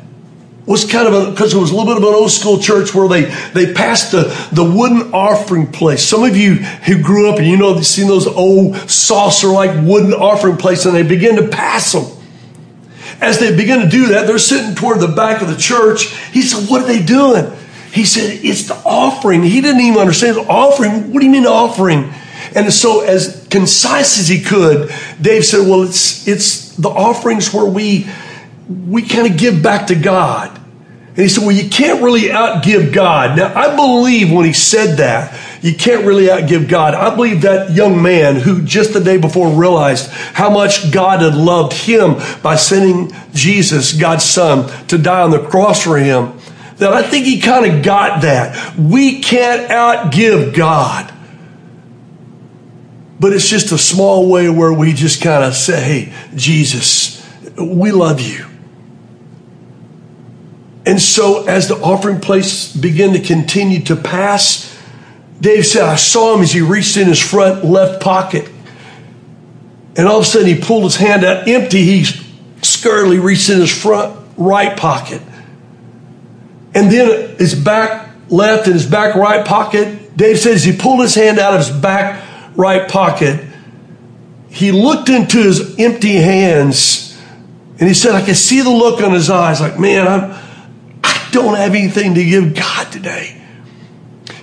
was 0.66 0.84
kind 0.84 1.08
of 1.08 1.14
a 1.14 1.30
because 1.30 1.54
it 1.54 1.58
was 1.58 1.70
a 1.70 1.74
little 1.74 1.92
bit 1.92 1.96
of 1.96 2.08
an 2.08 2.14
old 2.14 2.30
school 2.30 2.58
church 2.58 2.94
where 2.94 3.08
they 3.08 3.24
they 3.54 3.72
passed 3.72 4.12
the 4.12 4.24
the 4.52 4.62
wooden 4.62 5.12
offering 5.14 5.72
place. 5.72 6.04
Some 6.04 6.22
of 6.22 6.36
you 6.36 6.56
who 6.56 7.02
grew 7.02 7.30
up 7.30 7.38
and 7.38 7.46
you 7.46 7.56
know 7.56 7.80
seen 7.80 8.08
those 8.08 8.26
old 8.26 8.76
saucer 8.88 9.48
like 9.48 9.70
wooden 9.84 10.12
offering 10.12 10.58
places, 10.58 10.86
and 10.86 10.94
they 10.94 11.02
begin 11.02 11.36
to 11.36 11.48
pass 11.48 11.92
them. 11.92 12.04
As 13.20 13.38
they 13.38 13.56
begin 13.56 13.80
to 13.80 13.88
do 13.88 14.08
that, 14.08 14.26
they're 14.26 14.38
sitting 14.38 14.74
toward 14.74 15.00
the 15.00 15.08
back 15.08 15.42
of 15.42 15.48
the 15.48 15.56
church. 15.56 16.14
He 16.30 16.42
said, 16.42 16.68
"What 16.68 16.82
are 16.82 16.86
they 16.86 17.02
doing?" 17.02 17.50
He 17.90 18.04
said, 18.04 18.40
"It's 18.42 18.64
the 18.64 18.76
offering." 18.84 19.42
He 19.42 19.62
didn't 19.62 19.80
even 19.80 19.98
understand 19.98 20.36
the 20.36 20.42
offering. 20.42 21.12
What 21.12 21.20
do 21.20 21.26
you 21.26 21.32
mean 21.32 21.46
offering? 21.46 22.12
And 22.54 22.70
so, 22.72 23.00
as 23.00 23.46
concise 23.50 24.18
as 24.18 24.28
he 24.28 24.40
could, 24.40 24.92
Dave 25.20 25.44
said, 25.44 25.66
"Well, 25.66 25.82
it's 25.82 26.28
it's 26.28 26.61
the 26.78 26.88
offerings 26.88 27.52
where 27.52 27.66
we 27.66 28.06
we 28.68 29.02
kind 29.02 29.30
of 29.30 29.38
give 29.38 29.62
back 29.62 29.88
to 29.88 29.94
God. 29.94 30.58
And 31.08 31.18
he 31.18 31.28
said, 31.28 31.42
Well, 31.42 31.54
you 31.54 31.68
can't 31.68 32.02
really 32.02 32.22
outgive 32.22 32.92
God. 32.92 33.36
Now, 33.36 33.54
I 33.54 33.76
believe 33.76 34.32
when 34.32 34.46
he 34.46 34.52
said 34.52 34.96
that, 34.96 35.38
you 35.62 35.74
can't 35.74 36.06
really 36.06 36.24
outgive 36.24 36.68
God. 36.68 36.94
I 36.94 37.14
believe 37.14 37.42
that 37.42 37.72
young 37.72 38.02
man 38.02 38.36
who 38.36 38.62
just 38.62 38.94
the 38.94 39.00
day 39.00 39.18
before 39.18 39.48
realized 39.48 40.10
how 40.10 40.50
much 40.50 40.90
God 40.90 41.20
had 41.20 41.34
loved 41.34 41.74
him 41.74 42.16
by 42.42 42.56
sending 42.56 43.12
Jesus, 43.32 43.92
God's 43.92 44.24
son, 44.24 44.70
to 44.88 44.96
die 44.96 45.22
on 45.22 45.30
the 45.30 45.38
cross 45.38 45.82
for 45.82 45.98
him, 45.98 46.32
that 46.78 46.92
I 46.92 47.02
think 47.02 47.26
he 47.26 47.40
kind 47.40 47.66
of 47.66 47.84
got 47.84 48.22
that. 48.22 48.76
We 48.76 49.20
can't 49.20 49.70
outgive 49.70 50.54
God. 50.54 51.11
But 53.22 53.32
it's 53.32 53.48
just 53.48 53.70
a 53.70 53.78
small 53.78 54.28
way 54.28 54.50
where 54.50 54.72
we 54.72 54.92
just 54.92 55.22
kind 55.22 55.44
of 55.44 55.54
say, 55.54 55.80
Hey, 55.80 56.12
Jesus, 56.34 57.24
we 57.56 57.92
love 57.92 58.20
you. 58.20 58.44
And 60.84 61.00
so, 61.00 61.46
as 61.46 61.68
the 61.68 61.76
offering 61.76 62.18
plates 62.18 62.74
began 62.74 63.12
to 63.12 63.20
continue 63.20 63.80
to 63.84 63.94
pass, 63.94 64.76
Dave 65.40 65.64
said, 65.64 65.84
I 65.84 65.94
saw 65.94 66.34
him 66.34 66.42
as 66.42 66.50
he 66.50 66.62
reached 66.62 66.96
in 66.96 67.06
his 67.06 67.20
front 67.20 67.64
left 67.64 68.02
pocket. 68.02 68.50
And 69.96 70.08
all 70.08 70.18
of 70.18 70.24
a 70.24 70.26
sudden, 70.26 70.48
he 70.48 70.60
pulled 70.60 70.82
his 70.82 70.96
hand 70.96 71.24
out 71.24 71.46
empty. 71.46 71.84
He 71.84 72.02
scurriedly 72.62 73.22
reached 73.22 73.48
in 73.50 73.60
his 73.60 73.70
front 73.70 74.18
right 74.36 74.76
pocket. 74.76 75.22
And 76.74 76.90
then 76.90 77.36
his 77.36 77.54
back 77.54 78.10
left 78.30 78.66
and 78.66 78.74
his 78.74 78.86
back 78.86 79.14
right 79.14 79.46
pocket. 79.46 80.16
Dave 80.16 80.40
says 80.40 80.64
he 80.64 80.76
pulled 80.76 81.02
his 81.02 81.14
hand 81.14 81.38
out 81.38 81.54
of 81.54 81.64
his 81.64 81.70
back 81.70 82.30
right 82.56 82.88
pocket. 82.88 83.44
He 84.48 84.72
looked 84.72 85.08
into 85.08 85.38
his 85.38 85.78
empty 85.78 86.14
hands 86.14 87.18
and 87.78 87.88
he 87.88 87.94
said, 87.94 88.14
I 88.14 88.24
could 88.24 88.36
see 88.36 88.60
the 88.60 88.70
look 88.70 89.02
on 89.02 89.12
his 89.12 89.30
eyes 89.30 89.60
like, 89.60 89.78
man, 89.78 90.06
I'm 90.06 90.42
don't 91.32 91.56
have 91.56 91.74
anything 91.74 92.14
to 92.14 92.24
give 92.24 92.54
God 92.54 92.92
today. 92.92 93.38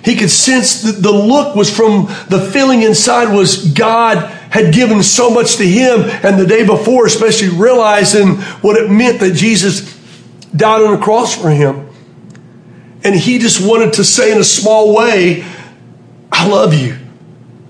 He 0.04 0.16
could 0.16 0.30
sense 0.30 0.82
that 0.82 1.02
the 1.02 1.12
look 1.12 1.54
was 1.54 1.74
from 1.74 2.06
the 2.28 2.50
feeling 2.52 2.82
inside 2.82 3.34
was 3.34 3.72
God 3.72 4.18
had 4.50 4.74
given 4.74 5.02
so 5.02 5.30
much 5.30 5.56
to 5.56 5.64
him. 5.66 6.00
And 6.00 6.38
the 6.38 6.46
day 6.46 6.66
before, 6.66 7.06
especially 7.06 7.48
realizing 7.48 8.36
what 8.62 8.76
it 8.76 8.90
meant 8.90 9.20
that 9.20 9.34
Jesus 9.34 9.96
died 10.54 10.82
on 10.82 10.98
the 10.98 11.04
cross 11.04 11.40
for 11.40 11.50
him. 11.50 11.88
And 13.04 13.14
he 13.14 13.38
just 13.38 13.66
wanted 13.66 13.94
to 13.94 14.04
say 14.04 14.32
in 14.32 14.38
a 14.38 14.44
small 14.44 14.94
way, 14.94 15.44
I 16.32 16.48
love 16.48 16.74
you, 16.74 16.98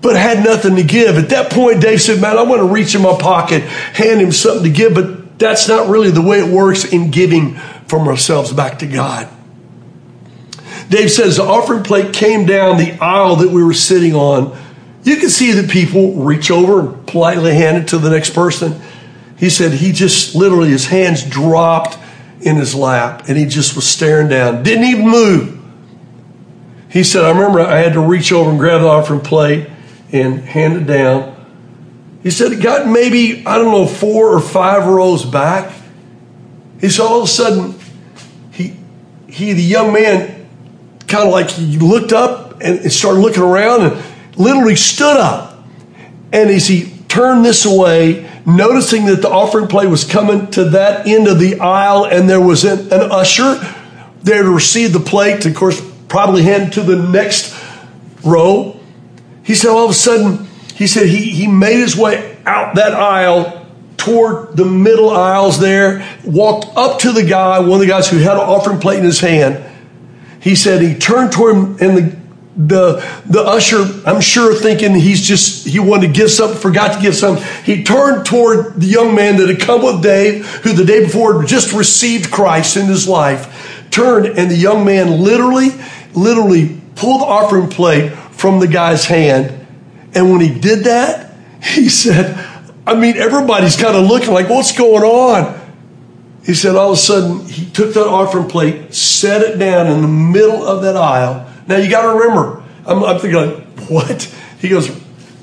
but 0.01 0.15
had 0.15 0.43
nothing 0.43 0.75
to 0.75 0.83
give. 0.83 1.17
At 1.17 1.29
that 1.29 1.51
point, 1.51 1.81
Dave 1.81 2.01
said, 2.01 2.19
Man, 2.19 2.37
I 2.37 2.43
want 2.43 2.61
to 2.61 2.67
reach 2.67 2.95
in 2.95 3.01
my 3.01 3.17
pocket, 3.17 3.61
hand 3.63 4.19
him 4.19 4.31
something 4.31 4.63
to 4.63 4.69
give, 4.69 4.93
but 4.93 5.39
that's 5.39 5.67
not 5.67 5.87
really 5.87 6.11
the 6.11 6.21
way 6.21 6.39
it 6.39 6.47
works 6.47 6.85
in 6.85 7.11
giving 7.11 7.55
from 7.87 8.07
ourselves 8.07 8.53
back 8.53 8.79
to 8.79 8.87
God. 8.87 9.27
Dave 10.89 11.09
says 11.09 11.37
the 11.37 11.43
offering 11.43 11.83
plate 11.83 12.13
came 12.13 12.45
down 12.45 12.77
the 12.77 12.97
aisle 13.01 13.37
that 13.37 13.49
we 13.49 13.63
were 13.63 13.73
sitting 13.73 14.13
on. 14.13 14.57
You 15.03 15.15
can 15.17 15.29
see 15.29 15.51
the 15.51 15.67
people 15.67 16.13
reach 16.15 16.51
over 16.51 16.81
and 16.81 17.07
politely 17.07 17.53
hand 17.53 17.77
it 17.77 17.87
to 17.89 17.97
the 17.97 18.09
next 18.09 18.31
person. 18.31 18.79
He 19.37 19.49
said 19.49 19.71
he 19.71 19.93
just 19.93 20.35
literally, 20.35 20.69
his 20.69 20.87
hands 20.87 21.23
dropped 21.23 21.97
in 22.41 22.57
his 22.57 22.75
lap 22.75 23.23
and 23.27 23.37
he 23.37 23.45
just 23.45 23.75
was 23.75 23.87
staring 23.87 24.27
down, 24.27 24.63
didn't 24.63 24.83
even 24.83 25.07
move. 25.07 25.59
He 26.89 27.03
said, 27.03 27.23
I 27.23 27.29
remember 27.29 27.61
I 27.61 27.77
had 27.77 27.93
to 27.93 28.01
reach 28.01 28.31
over 28.31 28.49
and 28.49 28.59
grab 28.59 28.81
the 28.81 28.87
offering 28.87 29.21
plate 29.21 29.70
and 30.11 30.39
handed 30.39 30.87
down. 30.87 31.37
He 32.23 32.29
said 32.29 32.51
it 32.51 32.61
got 32.61 32.87
maybe, 32.87 33.45
I 33.45 33.57
don't 33.57 33.71
know, 33.71 33.87
four 33.87 34.33
or 34.33 34.39
five 34.39 34.85
rows 34.85 35.25
back. 35.25 35.73
He 36.79 36.89
said 36.89 37.03
all 37.03 37.19
of 37.19 37.23
a 37.25 37.27
sudden 37.27 37.75
he, 38.51 38.75
he 39.27 39.53
the 39.53 39.61
young 39.61 39.93
man, 39.93 40.47
kind 41.07 41.25
of 41.25 41.31
like 41.31 41.49
he 41.49 41.77
looked 41.79 42.13
up 42.13 42.61
and 42.61 42.91
started 42.91 43.21
looking 43.21 43.43
around 43.43 43.81
and 43.81 44.03
literally 44.37 44.75
stood 44.75 45.17
up. 45.17 45.63
And 46.31 46.49
as 46.49 46.67
he 46.67 46.91
turned 47.07 47.43
this 47.43 47.65
way, 47.65 48.29
noticing 48.45 49.05
that 49.05 49.21
the 49.21 49.29
offering 49.29 49.67
plate 49.67 49.87
was 49.87 50.03
coming 50.03 50.49
to 50.51 50.65
that 50.71 51.07
end 51.07 51.27
of 51.27 51.39
the 51.39 51.59
aisle 51.59 52.05
and 52.05 52.29
there 52.29 52.41
was 52.41 52.63
an, 52.63 52.79
an 52.91 53.11
usher 53.11 53.59
there 54.23 54.43
to 54.43 54.49
receive 54.49 54.93
the 54.93 54.99
plate, 54.99 55.45
of 55.45 55.55
course, 55.55 55.81
probably 56.07 56.43
hand 56.43 56.73
to 56.73 56.81
the 56.81 56.95
next 56.95 57.55
row. 58.23 58.79
He 59.43 59.55
said 59.55 59.69
all 59.69 59.85
of 59.85 59.91
a 59.91 59.95
sudden, 59.95 60.47
he 60.75 60.87
said 60.87 61.07
he, 61.07 61.29
he 61.29 61.47
made 61.47 61.77
his 61.77 61.95
way 61.95 62.37
out 62.45 62.75
that 62.75 62.93
aisle 62.93 63.65
toward 63.97 64.57
the 64.57 64.65
middle 64.65 65.11
aisles 65.11 65.59
there, 65.59 66.07
walked 66.25 66.65
up 66.75 66.99
to 66.99 67.11
the 67.11 67.23
guy, 67.23 67.59
one 67.59 67.73
of 67.73 67.79
the 67.79 67.87
guys 67.87 68.09
who 68.09 68.17
had 68.17 68.33
an 68.33 68.39
offering 68.39 68.79
plate 68.79 68.99
in 68.99 69.05
his 69.05 69.19
hand. 69.19 69.63
He 70.39 70.55
said 70.55 70.81
he 70.81 70.95
turned 70.95 71.31
toward 71.31 71.55
him 71.55 71.77
and 71.79 71.97
the 71.97 72.21
the 72.57 73.21
the 73.27 73.41
usher, 73.41 73.85
I'm 74.05 74.19
sure 74.19 74.53
thinking 74.53 74.93
he's 74.93 75.21
just 75.21 75.67
he 75.67 75.79
wanted 75.79 76.07
to 76.07 76.13
give 76.13 76.29
something, 76.31 76.59
forgot 76.59 76.95
to 76.95 77.01
give 77.01 77.15
something. 77.15 77.45
He 77.63 77.83
turned 77.83 78.25
toward 78.25 78.75
the 78.75 78.87
young 78.87 79.15
man 79.15 79.37
that 79.37 79.47
had 79.47 79.61
come 79.61 79.83
with 79.83 80.03
Dave, 80.03 80.45
who 80.45 80.73
the 80.73 80.83
day 80.83 81.03
before 81.03 81.43
just 81.43 81.71
received 81.71 82.31
Christ 82.31 82.75
in 82.75 82.87
his 82.87 83.07
life, 83.07 83.87
turned 83.91 84.25
and 84.37 84.51
the 84.51 84.55
young 84.55 84.83
man 84.83 85.21
literally, 85.21 85.69
literally 86.13 86.81
pulled 86.95 87.21
the 87.21 87.25
offering 87.25 87.69
plate 87.69 88.11
from 88.41 88.59
the 88.59 88.67
guy's 88.67 89.05
hand. 89.05 89.67
And 90.15 90.31
when 90.31 90.41
he 90.41 90.59
did 90.59 90.85
that, 90.85 91.31
he 91.61 91.89
said, 91.89 92.35
I 92.87 92.95
mean, 92.95 93.15
everybody's 93.15 93.77
kind 93.77 93.95
of 93.95 94.07
looking 94.07 94.33
like, 94.33 94.49
what's 94.49 94.75
going 94.75 95.03
on? 95.03 95.61
He 96.43 96.55
said, 96.55 96.75
all 96.75 96.91
of 96.91 96.97
a 96.97 96.99
sudden, 96.99 97.45
he 97.45 97.69
took 97.69 97.93
that 97.93 98.07
offering 98.07 98.49
plate, 98.49 98.95
set 98.95 99.43
it 99.43 99.59
down 99.59 99.85
in 99.85 100.01
the 100.01 100.07
middle 100.07 100.65
of 100.65 100.81
that 100.81 100.97
aisle. 100.97 101.47
Now, 101.67 101.77
you 101.77 101.87
got 101.87 102.01
to 102.01 102.17
remember, 102.17 102.63
I'm, 102.87 103.03
I'm 103.03 103.19
thinking, 103.19 103.61
what? 103.87 104.23
He 104.59 104.69
goes, 104.69 104.89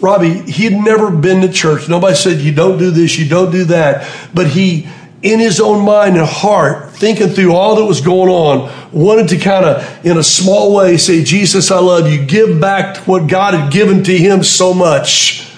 Robbie, 0.01 0.51
he 0.51 0.65
had 0.65 0.73
never 0.73 1.13
been 1.13 1.43
to 1.43 1.53
church. 1.53 1.89
Nobody 1.89 2.17
said, 2.17 2.41
you 2.41 2.53
don't 2.53 2.79
do 2.79 2.91
this, 2.91 3.17
you 3.17 3.29
don't 3.29 3.53
do 3.53 3.65
that. 3.67 4.13
But 4.35 4.49
he, 4.49 4.89
in 5.23 5.41
his 5.41 5.61
own 5.61 5.85
mind 5.85 6.17
and 6.17 6.27
heart, 6.27 6.93
thinking 6.93 7.29
through 7.29 7.53
all 7.53 7.77
that 7.77 7.85
was 7.85 8.01
going 8.01 8.31
on, 8.31 8.73
wanted 8.93 9.29
to 9.29 9.39
kind 9.39 9.65
of, 9.65 10.07
in 10.07 10.17
a 10.17 10.23
small 10.23 10.75
way, 10.75 10.97
say, 10.97 11.25
Jesus, 11.25 11.71
I 11.71 11.81
love 11.81 12.11
you. 12.11 12.25
Give 12.25 12.61
back 12.61 12.99
what 13.07 13.29
God 13.29 13.55
had 13.55 13.73
given 13.73 14.05
to 14.05 14.17
him 14.17 14.45
so 14.45 14.73
much 14.73 15.51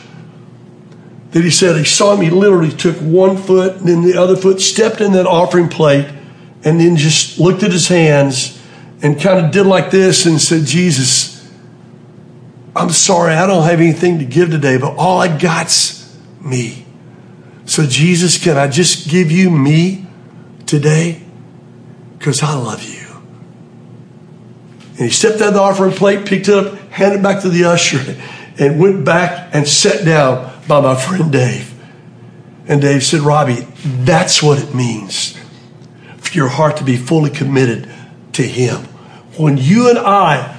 that 1.33 1.45
he 1.45 1.51
said 1.51 1.77
he 1.77 1.85
saw 1.85 2.17
me 2.17 2.31
literally 2.31 2.71
took 2.71 2.97
one 2.97 3.37
foot 3.37 3.77
and 3.77 3.87
then 3.87 4.03
the 4.03 4.21
other 4.21 4.35
foot, 4.35 4.61
stepped 4.61 5.01
in 5.01 5.13
that 5.13 5.27
offering 5.27 5.69
plate, 5.69 6.09
and 6.65 6.81
then 6.81 6.97
just 6.97 7.39
looked 7.39 7.63
at 7.63 7.71
his 7.71 7.89
hands 7.89 8.61
and 9.03 9.21
kind 9.21 9.45
of 9.45 9.53
did 9.53 9.67
like 9.67 9.91
this 9.91 10.27
and 10.27 10.41
said, 10.41 10.65
Jesus, 10.65 11.49
I'm 12.75 12.91
sorry, 12.91 13.35
I 13.35 13.47
don't 13.47 13.65
have 13.65 13.81
anything 13.81 14.19
to 14.19 14.25
give 14.25 14.51
today, 14.51 14.77
but 14.77 14.97
all 14.97 15.21
I 15.21 15.39
got's 15.39 16.19
me. 16.41 16.87
So, 17.71 17.87
Jesus, 17.87 18.37
can 18.37 18.57
I 18.57 18.67
just 18.67 19.09
give 19.09 19.31
you 19.31 19.49
me 19.49 20.05
today? 20.67 21.23
Because 22.19 22.43
I 22.43 22.55
love 22.55 22.83
you. 22.83 23.07
And 24.89 25.07
he 25.07 25.11
stepped 25.11 25.41
out 25.41 25.51
of 25.51 25.55
the 25.55 25.61
offering 25.61 25.93
plate, 25.93 26.27
picked 26.27 26.49
it 26.49 26.55
up, 26.55 26.75
handed 26.91 27.21
it 27.21 27.23
back 27.23 27.43
to 27.43 27.49
the 27.49 27.67
usher, 27.67 28.21
and 28.59 28.81
went 28.81 29.05
back 29.05 29.55
and 29.55 29.69
sat 29.69 30.05
down 30.05 30.53
by 30.67 30.81
my 30.81 30.97
friend 31.01 31.31
Dave. 31.31 31.73
And 32.67 32.83
Dave 32.83 33.05
said, 33.05 33.21
Robbie, 33.21 33.69
that's 33.85 34.43
what 34.43 34.61
it 34.61 34.75
means 34.75 35.39
for 36.17 36.35
your 36.37 36.49
heart 36.49 36.79
to 36.79 36.85
be 36.85 36.97
fully 36.97 37.31
committed 37.31 37.89
to 38.33 38.43
Him. 38.43 38.79
When 39.37 39.57
you 39.57 39.91
and 39.91 39.99
I 40.01 40.59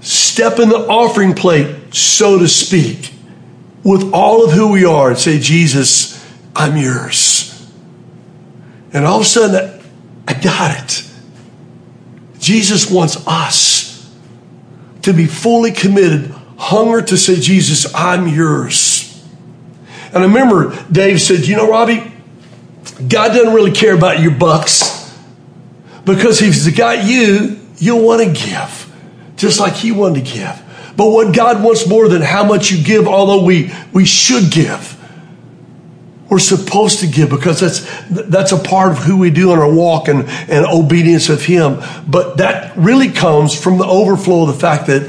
step 0.00 0.58
in 0.58 0.70
the 0.70 0.88
offering 0.88 1.34
plate, 1.34 1.94
so 1.94 2.36
to 2.36 2.48
speak, 2.48 3.12
with 3.84 4.12
all 4.12 4.44
of 4.44 4.50
who 4.50 4.72
we 4.72 4.84
are 4.84 5.10
and 5.10 5.18
say, 5.18 5.38
Jesus, 5.38 6.17
I'm 6.58 6.76
yours. 6.76 7.54
And 8.92 9.06
all 9.06 9.20
of 9.20 9.22
a 9.22 9.24
sudden, 9.24 9.80
I 10.26 10.34
got 10.34 10.76
it. 10.82 11.04
Jesus 12.40 12.90
wants 12.90 13.26
us 13.28 14.12
to 15.02 15.12
be 15.12 15.26
fully 15.26 15.70
committed, 15.70 16.34
hunger 16.58 17.00
to 17.00 17.16
say, 17.16 17.36
Jesus, 17.36 17.94
I'm 17.94 18.26
yours. 18.26 19.04
And 20.06 20.18
I 20.18 20.22
remember 20.22 20.76
Dave 20.90 21.20
said, 21.20 21.46
You 21.46 21.56
know, 21.56 21.70
Robbie, 21.70 22.12
God 23.08 23.28
doesn't 23.28 23.54
really 23.54 23.72
care 23.72 23.94
about 23.94 24.20
your 24.20 24.32
bucks 24.32 25.16
because 26.04 26.42
if 26.42 26.54
He's 26.54 26.76
got 26.76 27.04
you, 27.04 27.60
you'll 27.76 28.04
want 28.04 28.22
to 28.22 28.32
give, 28.32 28.92
just 29.36 29.60
like 29.60 29.74
He 29.74 29.92
wanted 29.92 30.26
to 30.26 30.32
give. 30.32 30.62
But 30.96 31.10
what 31.10 31.32
God 31.32 31.62
wants 31.62 31.86
more 31.86 32.08
than 32.08 32.22
how 32.22 32.44
much 32.44 32.72
you 32.72 32.82
give, 32.82 33.06
although 33.06 33.44
we, 33.44 33.72
we 33.92 34.04
should 34.04 34.50
give, 34.50 34.97
we're 36.28 36.38
supposed 36.38 37.00
to 37.00 37.06
give 37.06 37.30
because 37.30 37.60
that's 37.60 37.80
that's 38.10 38.52
a 38.52 38.58
part 38.58 38.92
of 38.92 38.98
who 38.98 39.16
we 39.18 39.30
do 39.30 39.52
in 39.52 39.58
our 39.58 39.72
walk 39.72 40.08
and, 40.08 40.28
and 40.50 40.66
obedience 40.66 41.28
of 41.28 41.44
him 41.44 41.80
but 42.06 42.36
that 42.36 42.76
really 42.76 43.10
comes 43.10 43.58
from 43.58 43.78
the 43.78 43.86
overflow 43.86 44.42
of 44.42 44.48
the 44.48 44.60
fact 44.60 44.86
that 44.86 45.02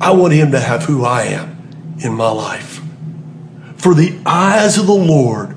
i 0.00 0.10
want 0.10 0.32
him 0.32 0.52
to 0.52 0.60
have 0.60 0.84
who 0.84 1.04
i 1.04 1.24
am 1.24 1.96
in 1.98 2.12
my 2.12 2.30
life 2.30 2.82
for 3.82 3.94
the 3.94 4.16
eyes 4.24 4.78
of 4.78 4.86
the 4.86 4.92
Lord 4.92 5.56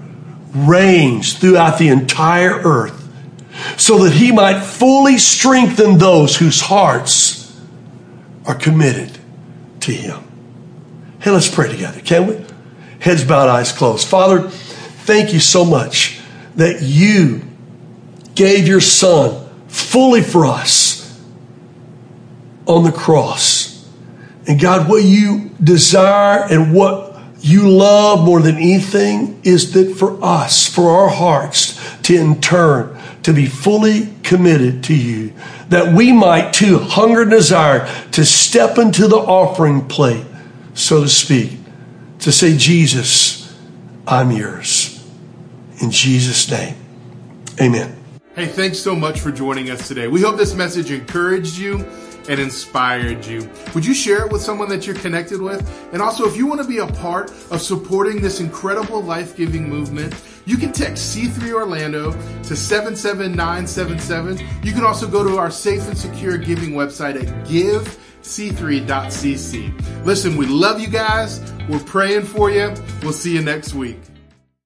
range 0.55 1.37
throughout 1.37 1.77
the 1.77 1.89
entire 1.89 2.53
earth 2.53 3.03
so 3.77 4.03
that 4.03 4.13
he 4.13 4.31
might 4.31 4.61
fully 4.61 5.19
strengthen 5.19 5.99
those 5.99 6.35
whose 6.35 6.59
hearts 6.59 7.55
are 8.47 8.55
committed 8.55 9.19
to 9.81 9.91
him. 9.91 10.21
Hey, 11.19 11.29
let's 11.29 11.53
pray 11.53 11.71
together, 11.71 12.01
can 12.01 12.25
we? 12.25 12.45
Heads 12.99 13.23
bowed, 13.23 13.47
eyes 13.47 13.71
closed. 13.71 14.07
Father, 14.07 14.49
thank 15.05 15.33
you 15.33 15.39
so 15.39 15.63
much 15.63 16.19
that 16.55 16.81
you 16.81 17.41
gave 18.33 18.67
your 18.67 18.81
son 18.81 19.49
fully 19.67 20.21
for 20.21 20.45
us 20.45 21.21
on 22.65 22.83
the 22.83 22.91
cross. 22.91 23.87
And 24.47 24.59
God, 24.59 24.89
what 24.89 25.03
you 25.03 25.51
desire 25.63 26.45
and 26.49 26.73
what 26.73 27.17
you 27.39 27.69
love 27.69 28.25
more 28.25 28.41
than 28.41 28.55
anything 28.55 29.39
is 29.43 29.73
that 29.73 29.95
for 29.95 30.23
us, 30.23 30.67
for 30.67 30.89
our 30.89 31.09
hearts 31.09 31.79
to 32.03 32.15
in 32.15 32.41
turn 32.41 32.99
to 33.23 33.33
be 33.33 33.45
fully 33.45 34.13
committed 34.23 34.83
to 34.85 34.95
you, 34.95 35.33
that 35.69 35.95
we 35.95 36.11
might 36.11 36.53
too 36.53 36.79
hunger 36.79 37.21
and 37.23 37.31
desire 37.31 37.87
to 38.11 38.23
step 38.25 38.77
into 38.77 39.07
the 39.07 39.17
offering 39.17 39.87
plate, 39.87 40.25
so 40.73 41.01
to 41.01 41.09
speak, 41.09 41.57
to 42.19 42.31
say, 42.31 42.55
Jesus, 42.55 43.55
I'm 44.07 44.31
yours. 44.31 44.94
In 45.81 45.91
Jesus' 45.91 46.49
name, 46.49 46.75
amen. 47.61 47.95
Hey, 48.35 48.47
thanks 48.47 48.79
so 48.79 48.95
much 48.95 49.19
for 49.19 49.31
joining 49.31 49.71
us 49.71 49.87
today. 49.87 50.07
We 50.07 50.21
hope 50.21 50.37
this 50.37 50.53
message 50.53 50.91
encouraged 50.91 51.57
you 51.57 51.85
and 52.27 52.39
inspired 52.39 53.23
you. 53.25 53.49
Would 53.73 53.85
you 53.85 53.93
share 53.93 54.25
it 54.25 54.31
with 54.31 54.41
someone 54.41 54.69
that 54.69 54.87
you're 54.87 54.95
connected 54.95 55.41
with? 55.41 55.61
And 55.93 56.01
also, 56.01 56.27
if 56.27 56.35
you 56.35 56.47
want 56.47 56.61
to 56.61 56.67
be 56.67 56.79
a 56.79 56.87
part 56.87 57.29
of 57.51 57.61
supporting 57.61 58.19
this 58.21 58.39
incredible 58.39 59.01
life 59.01 59.35
giving 59.35 59.69
movement, 59.69 60.15
you 60.45 60.57
can 60.57 60.71
text 60.71 61.15
C3 61.15 61.53
Orlando 61.53 62.11
to 62.43 62.55
77977. 62.55 64.39
You 64.63 64.71
can 64.73 64.83
also 64.83 65.07
go 65.07 65.23
to 65.23 65.37
our 65.37 65.51
safe 65.51 65.87
and 65.87 65.97
secure 65.97 66.37
giving 66.37 66.71
website 66.71 67.15
at 67.15 67.25
givec3.cc. 67.45 70.05
Listen, 70.05 70.37
we 70.37 70.45
love 70.45 70.79
you 70.79 70.87
guys. 70.87 71.41
We're 71.69 71.79
praying 71.79 72.23
for 72.23 72.51
you. 72.51 72.73
We'll 73.01 73.13
see 73.13 73.33
you 73.33 73.41
next 73.41 73.73
week. 73.73 73.97